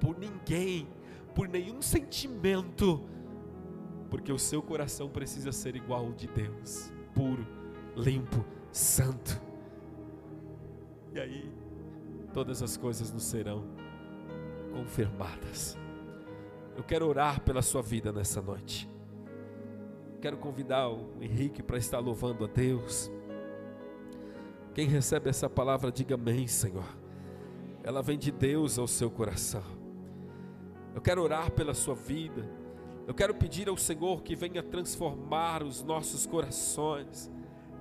por 0.00 0.18
ninguém, 0.18 0.88
por 1.34 1.46
nenhum 1.46 1.82
sentimento, 1.82 3.06
porque 4.08 4.32
o 4.32 4.38
seu 4.38 4.62
coração 4.62 5.10
precisa 5.10 5.52
ser 5.52 5.76
igual 5.76 6.06
ao 6.06 6.12
de 6.14 6.26
Deus, 6.26 6.90
puro, 7.14 7.46
limpo, 7.94 8.42
santo. 8.72 9.38
E 11.12 11.20
aí, 11.20 11.52
todas 12.32 12.62
as 12.62 12.78
coisas 12.78 13.12
nos 13.12 13.24
serão 13.24 13.66
confirmadas. 14.72 15.76
Eu 16.74 16.82
quero 16.82 17.06
orar 17.06 17.42
pela 17.42 17.60
sua 17.60 17.82
vida 17.82 18.10
nessa 18.10 18.40
noite. 18.40 18.88
Quero 20.18 20.38
convidar 20.38 20.88
o 20.88 21.12
Henrique 21.20 21.62
para 21.62 21.76
estar 21.76 21.98
louvando 21.98 22.46
a 22.46 22.48
Deus. 22.48 23.10
Quem 24.78 24.86
recebe 24.86 25.28
essa 25.28 25.50
palavra, 25.50 25.90
diga 25.90 26.14
amém, 26.14 26.46
Senhor. 26.46 26.86
Ela 27.82 28.00
vem 28.00 28.16
de 28.16 28.30
Deus 28.30 28.78
ao 28.78 28.86
seu 28.86 29.10
coração. 29.10 29.64
Eu 30.94 31.00
quero 31.00 31.20
orar 31.20 31.50
pela 31.50 31.74
sua 31.74 31.96
vida. 31.96 32.48
Eu 33.04 33.12
quero 33.12 33.34
pedir 33.34 33.68
ao 33.68 33.76
Senhor 33.76 34.22
que 34.22 34.36
venha 34.36 34.62
transformar 34.62 35.64
os 35.64 35.82
nossos 35.82 36.26
corações, 36.26 37.28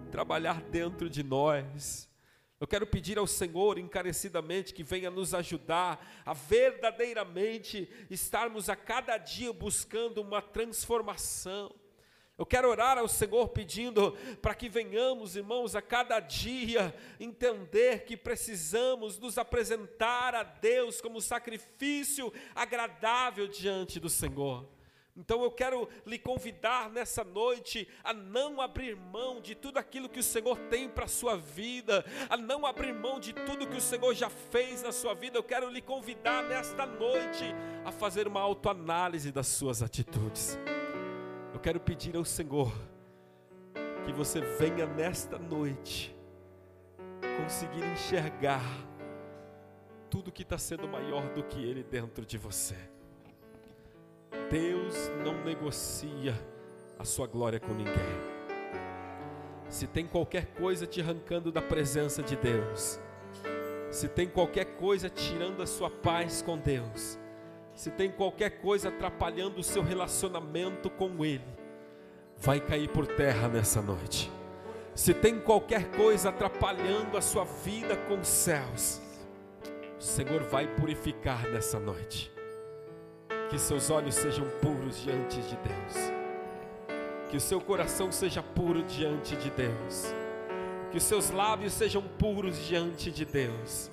trabalhar 0.09 0.59
dentro 0.59 1.07
de 1.07 1.21
nós. 1.21 2.09
Eu 2.59 2.65
quero 2.65 2.87
pedir 2.87 3.19
ao 3.19 3.27
Senhor 3.27 3.77
encarecidamente 3.77 4.73
que 4.73 4.81
venha 4.81 5.11
nos 5.11 5.35
ajudar 5.35 6.03
a 6.25 6.33
verdadeiramente 6.33 7.87
estarmos 8.09 8.69
a 8.69 8.75
cada 8.75 9.19
dia 9.19 9.53
buscando 9.53 10.19
uma 10.19 10.41
transformação 10.41 11.71
eu 12.37 12.45
quero 12.45 12.69
orar 12.69 12.99
ao 12.99 13.07
Senhor 13.07 13.49
pedindo 13.49 14.11
para 14.41 14.53
que 14.53 14.69
venhamos, 14.69 15.35
irmãos, 15.35 15.75
a 15.75 15.81
cada 15.81 16.19
dia 16.19 16.93
entender 17.19 18.05
que 18.05 18.15
precisamos 18.15 19.17
nos 19.17 19.39
apresentar 19.39 20.35
a 20.35 20.43
Deus 20.43 21.01
como 21.01 21.19
sacrifício 21.19 22.31
agradável 22.53 23.47
diante 23.47 23.99
do 23.99 24.09
Senhor. 24.09 24.69
Então 25.15 25.41
eu 25.41 25.49
quero 25.49 25.89
lhe 26.05 26.19
convidar 26.19 26.91
nessa 26.91 27.23
noite 27.23 27.87
a 28.03 28.13
não 28.13 28.61
abrir 28.61 28.95
mão 28.95 29.41
de 29.41 29.55
tudo 29.55 29.79
aquilo 29.79 30.07
que 30.07 30.19
o 30.19 30.23
Senhor 30.23 30.59
tem 30.69 30.87
para 30.87 31.05
a 31.05 31.07
sua 31.07 31.35
vida, 31.35 32.05
a 32.29 32.37
não 32.37 32.67
abrir 32.67 32.93
mão 32.93 33.19
de 33.19 33.33
tudo 33.33 33.65
que 33.65 33.77
o 33.77 33.81
Senhor 33.81 34.13
já 34.13 34.29
fez 34.29 34.83
na 34.83 34.91
sua 34.91 35.15
vida. 35.15 35.39
Eu 35.39 35.43
quero 35.43 35.71
lhe 35.71 35.81
convidar 35.81 36.43
nesta 36.43 36.85
noite 36.85 37.45
a 37.83 37.91
fazer 37.91 38.27
uma 38.27 38.41
autoanálise 38.41 39.31
das 39.31 39.47
suas 39.47 39.81
atitudes. 39.81 40.55
Eu 41.57 41.61
quero 41.61 41.79
pedir 41.79 42.15
ao 42.15 42.23
Senhor 42.23 42.71
que 44.05 44.13
você 44.13 44.41
venha 44.59 44.85
nesta 44.85 45.39
noite 45.39 46.15
conseguir 47.41 47.83
enxergar 47.83 48.61
tudo 50.07 50.31
que 50.31 50.43
está 50.43 50.59
sendo 50.59 50.87
maior 50.87 51.33
do 51.33 51.43
que 51.43 51.57
Ele 51.57 51.81
dentro 51.81 52.23
de 52.23 52.37
você. 52.37 52.75
Deus 54.51 55.09
não 55.25 55.43
negocia 55.43 56.35
a 56.99 57.03
sua 57.03 57.25
glória 57.25 57.59
com 57.59 57.73
ninguém. 57.73 57.95
Se 59.67 59.87
tem 59.87 60.05
qualquer 60.05 60.45
coisa 60.53 60.85
te 60.85 61.01
arrancando 61.01 61.51
da 61.51 61.61
presença 61.63 62.21
de 62.21 62.35
Deus, 62.35 62.99
se 63.89 64.07
tem 64.07 64.29
qualquer 64.29 64.77
coisa 64.77 65.09
tirando 65.09 65.63
a 65.63 65.65
sua 65.65 65.89
paz 65.89 66.39
com 66.39 66.55
Deus, 66.55 67.17
se 67.77 67.91
tem 67.91 68.09
qualquer 68.09 68.59
coisa 68.59 68.89
atrapalhando 68.89 69.59
o 69.59 69.63
seu 69.63 69.83
relacionamento 69.83 70.89
com 70.89 71.23
Ele, 71.23 71.45
vai 72.35 72.59
cair 72.59 72.89
por 72.89 73.05
terra 73.05 73.47
nessa 73.47 73.83
noite. 73.83 74.31
Se 74.95 75.13
tem 75.13 75.39
qualquer 75.39 75.91
coisa 75.91 76.29
atrapalhando 76.29 77.15
a 77.15 77.21
sua 77.21 77.43
vida 77.43 77.95
com 77.95 78.19
os 78.19 78.27
céus, 78.27 78.99
o 79.95 80.01
Senhor 80.01 80.41
vai 80.45 80.65
purificar 80.65 81.47
nessa 81.49 81.79
noite. 81.79 82.31
Que 83.47 83.59
seus 83.59 83.91
olhos 83.91 84.15
sejam 84.15 84.49
puros 84.59 84.99
diante 84.99 85.39
de 85.41 85.55
Deus. 85.57 86.11
Que 87.29 87.37
o 87.37 87.41
seu 87.41 87.61
coração 87.61 88.11
seja 88.11 88.41
puro 88.41 88.81
diante 88.81 89.35
de 89.35 89.51
Deus. 89.51 90.15
Que 90.89 90.97
os 90.97 91.03
seus 91.03 91.29
lábios 91.29 91.73
sejam 91.73 92.01
puros 92.01 92.57
diante 92.65 93.11
de 93.11 93.23
Deus. 93.23 93.91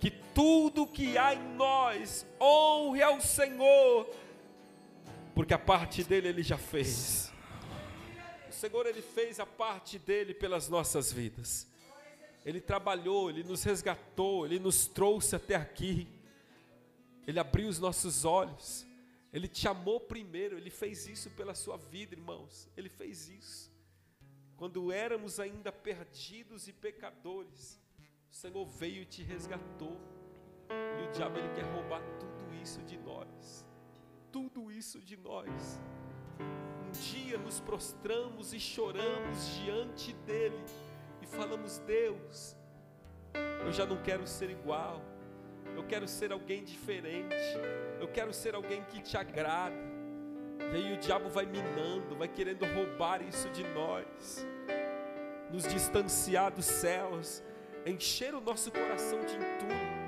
Que 0.00 0.10
tudo 0.10 0.86
que 0.86 1.18
há 1.18 1.34
em 1.34 1.54
nós 1.56 2.26
honre 2.40 3.02
ao 3.02 3.20
Senhor, 3.20 4.08
porque 5.34 5.54
a 5.54 5.58
parte 5.58 6.02
dele 6.02 6.28
ele 6.28 6.42
já 6.42 6.58
fez. 6.58 7.32
O 8.48 8.52
Senhor 8.52 8.86
ele 8.86 9.02
fez 9.02 9.38
a 9.38 9.46
parte 9.46 9.98
dele 9.98 10.34
pelas 10.34 10.68
nossas 10.68 11.12
vidas. 11.12 11.66
Ele 12.44 12.60
trabalhou, 12.60 13.30
ele 13.30 13.44
nos 13.44 13.62
resgatou, 13.62 14.46
ele 14.46 14.58
nos 14.58 14.86
trouxe 14.86 15.36
até 15.36 15.54
aqui. 15.54 16.08
Ele 17.26 17.38
abriu 17.38 17.68
os 17.68 17.78
nossos 17.78 18.24
olhos. 18.24 18.86
Ele 19.32 19.46
te 19.46 19.68
amou 19.68 20.00
primeiro, 20.00 20.56
ele 20.56 20.70
fez 20.70 21.06
isso 21.06 21.30
pela 21.30 21.54
sua 21.54 21.76
vida, 21.76 22.14
irmãos. 22.14 22.68
Ele 22.76 22.88
fez 22.88 23.28
isso. 23.28 23.70
Quando 24.56 24.92
éramos 24.92 25.40
ainda 25.40 25.72
perdidos 25.72 26.68
e 26.68 26.72
pecadores, 26.72 27.79
o 28.30 28.34
Senhor 28.34 28.64
veio 28.64 29.02
e 29.02 29.04
te 29.04 29.22
resgatou. 29.22 29.96
E 30.70 31.08
o 31.08 31.10
diabo 31.10 31.36
ele 31.36 31.48
quer 31.54 31.64
roubar 31.74 32.00
tudo 32.18 32.54
isso 32.62 32.80
de 32.82 32.96
nós. 32.98 33.66
Tudo 34.30 34.70
isso 34.70 35.00
de 35.00 35.16
nós. 35.16 35.80
Um 36.38 36.90
dia 36.92 37.36
nos 37.36 37.60
prostramos 37.60 38.54
e 38.54 38.60
choramos 38.60 39.48
diante 39.56 40.12
dele 40.12 40.64
e 41.20 41.26
falamos: 41.26 41.78
Deus, 41.80 42.56
eu 43.64 43.72
já 43.72 43.84
não 43.84 44.00
quero 44.00 44.26
ser 44.26 44.48
igual. 44.48 45.02
Eu 45.74 45.84
quero 45.86 46.06
ser 46.06 46.32
alguém 46.32 46.64
diferente. 46.64 47.34
Eu 48.00 48.08
quero 48.08 48.32
ser 48.32 48.54
alguém 48.54 48.84
que 48.84 49.02
te 49.02 49.16
agrada. 49.16 49.90
E 50.72 50.76
aí 50.76 50.94
o 50.94 50.98
diabo 50.98 51.28
vai 51.28 51.46
minando, 51.46 52.14
vai 52.16 52.28
querendo 52.28 52.64
roubar 52.64 53.22
isso 53.22 53.48
de 53.50 53.64
nós, 53.64 54.46
nos 55.50 55.64
distanciar 55.64 56.52
dos 56.52 56.66
céus, 56.66 57.42
encher 57.86 58.34
o 58.34 58.40
nosso 58.40 58.70
coração 58.70 59.18
de 59.20 59.34
entulho. 59.34 60.00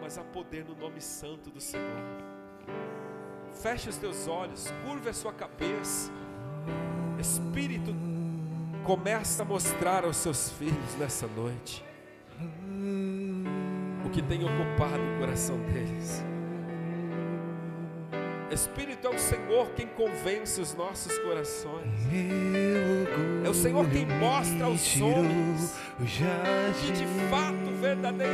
Mas 0.00 0.18
há 0.18 0.24
poder 0.24 0.64
no 0.64 0.74
nome 0.74 1.00
santo 1.00 1.50
do 1.50 1.60
Senhor. 1.60 2.02
Feche 3.52 3.88
os 3.88 3.96
teus 3.96 4.28
olhos, 4.28 4.72
curva 4.84 5.10
a 5.10 5.14
sua 5.14 5.32
cabeça. 5.32 6.10
Espírito, 7.18 7.94
começa 8.84 9.42
a 9.42 9.46
mostrar 9.46 10.04
aos 10.04 10.16
seus 10.16 10.50
filhos 10.50 10.94
nessa 10.98 11.26
noite 11.26 11.84
o 14.04 14.10
que 14.10 14.22
tem 14.22 14.44
ocupado 14.44 15.02
o 15.02 15.18
coração 15.18 15.58
deles. 15.62 16.22
Espírito 18.50 19.08
é 19.08 19.10
o 19.10 19.18
Senhor 19.18 19.70
quem 19.70 19.86
convence 19.88 20.60
os 20.60 20.74
nossos 20.74 21.18
corações. 21.18 21.86
É 23.44 23.48
o 23.48 23.54
Senhor 23.54 23.88
quem 23.90 24.06
mostra 24.06 24.66
aos 24.66 25.00
homens 25.00 25.74
que 26.80 26.92
de 26.92 27.06
fato 27.28 27.70
verdadeiramente 27.80 28.26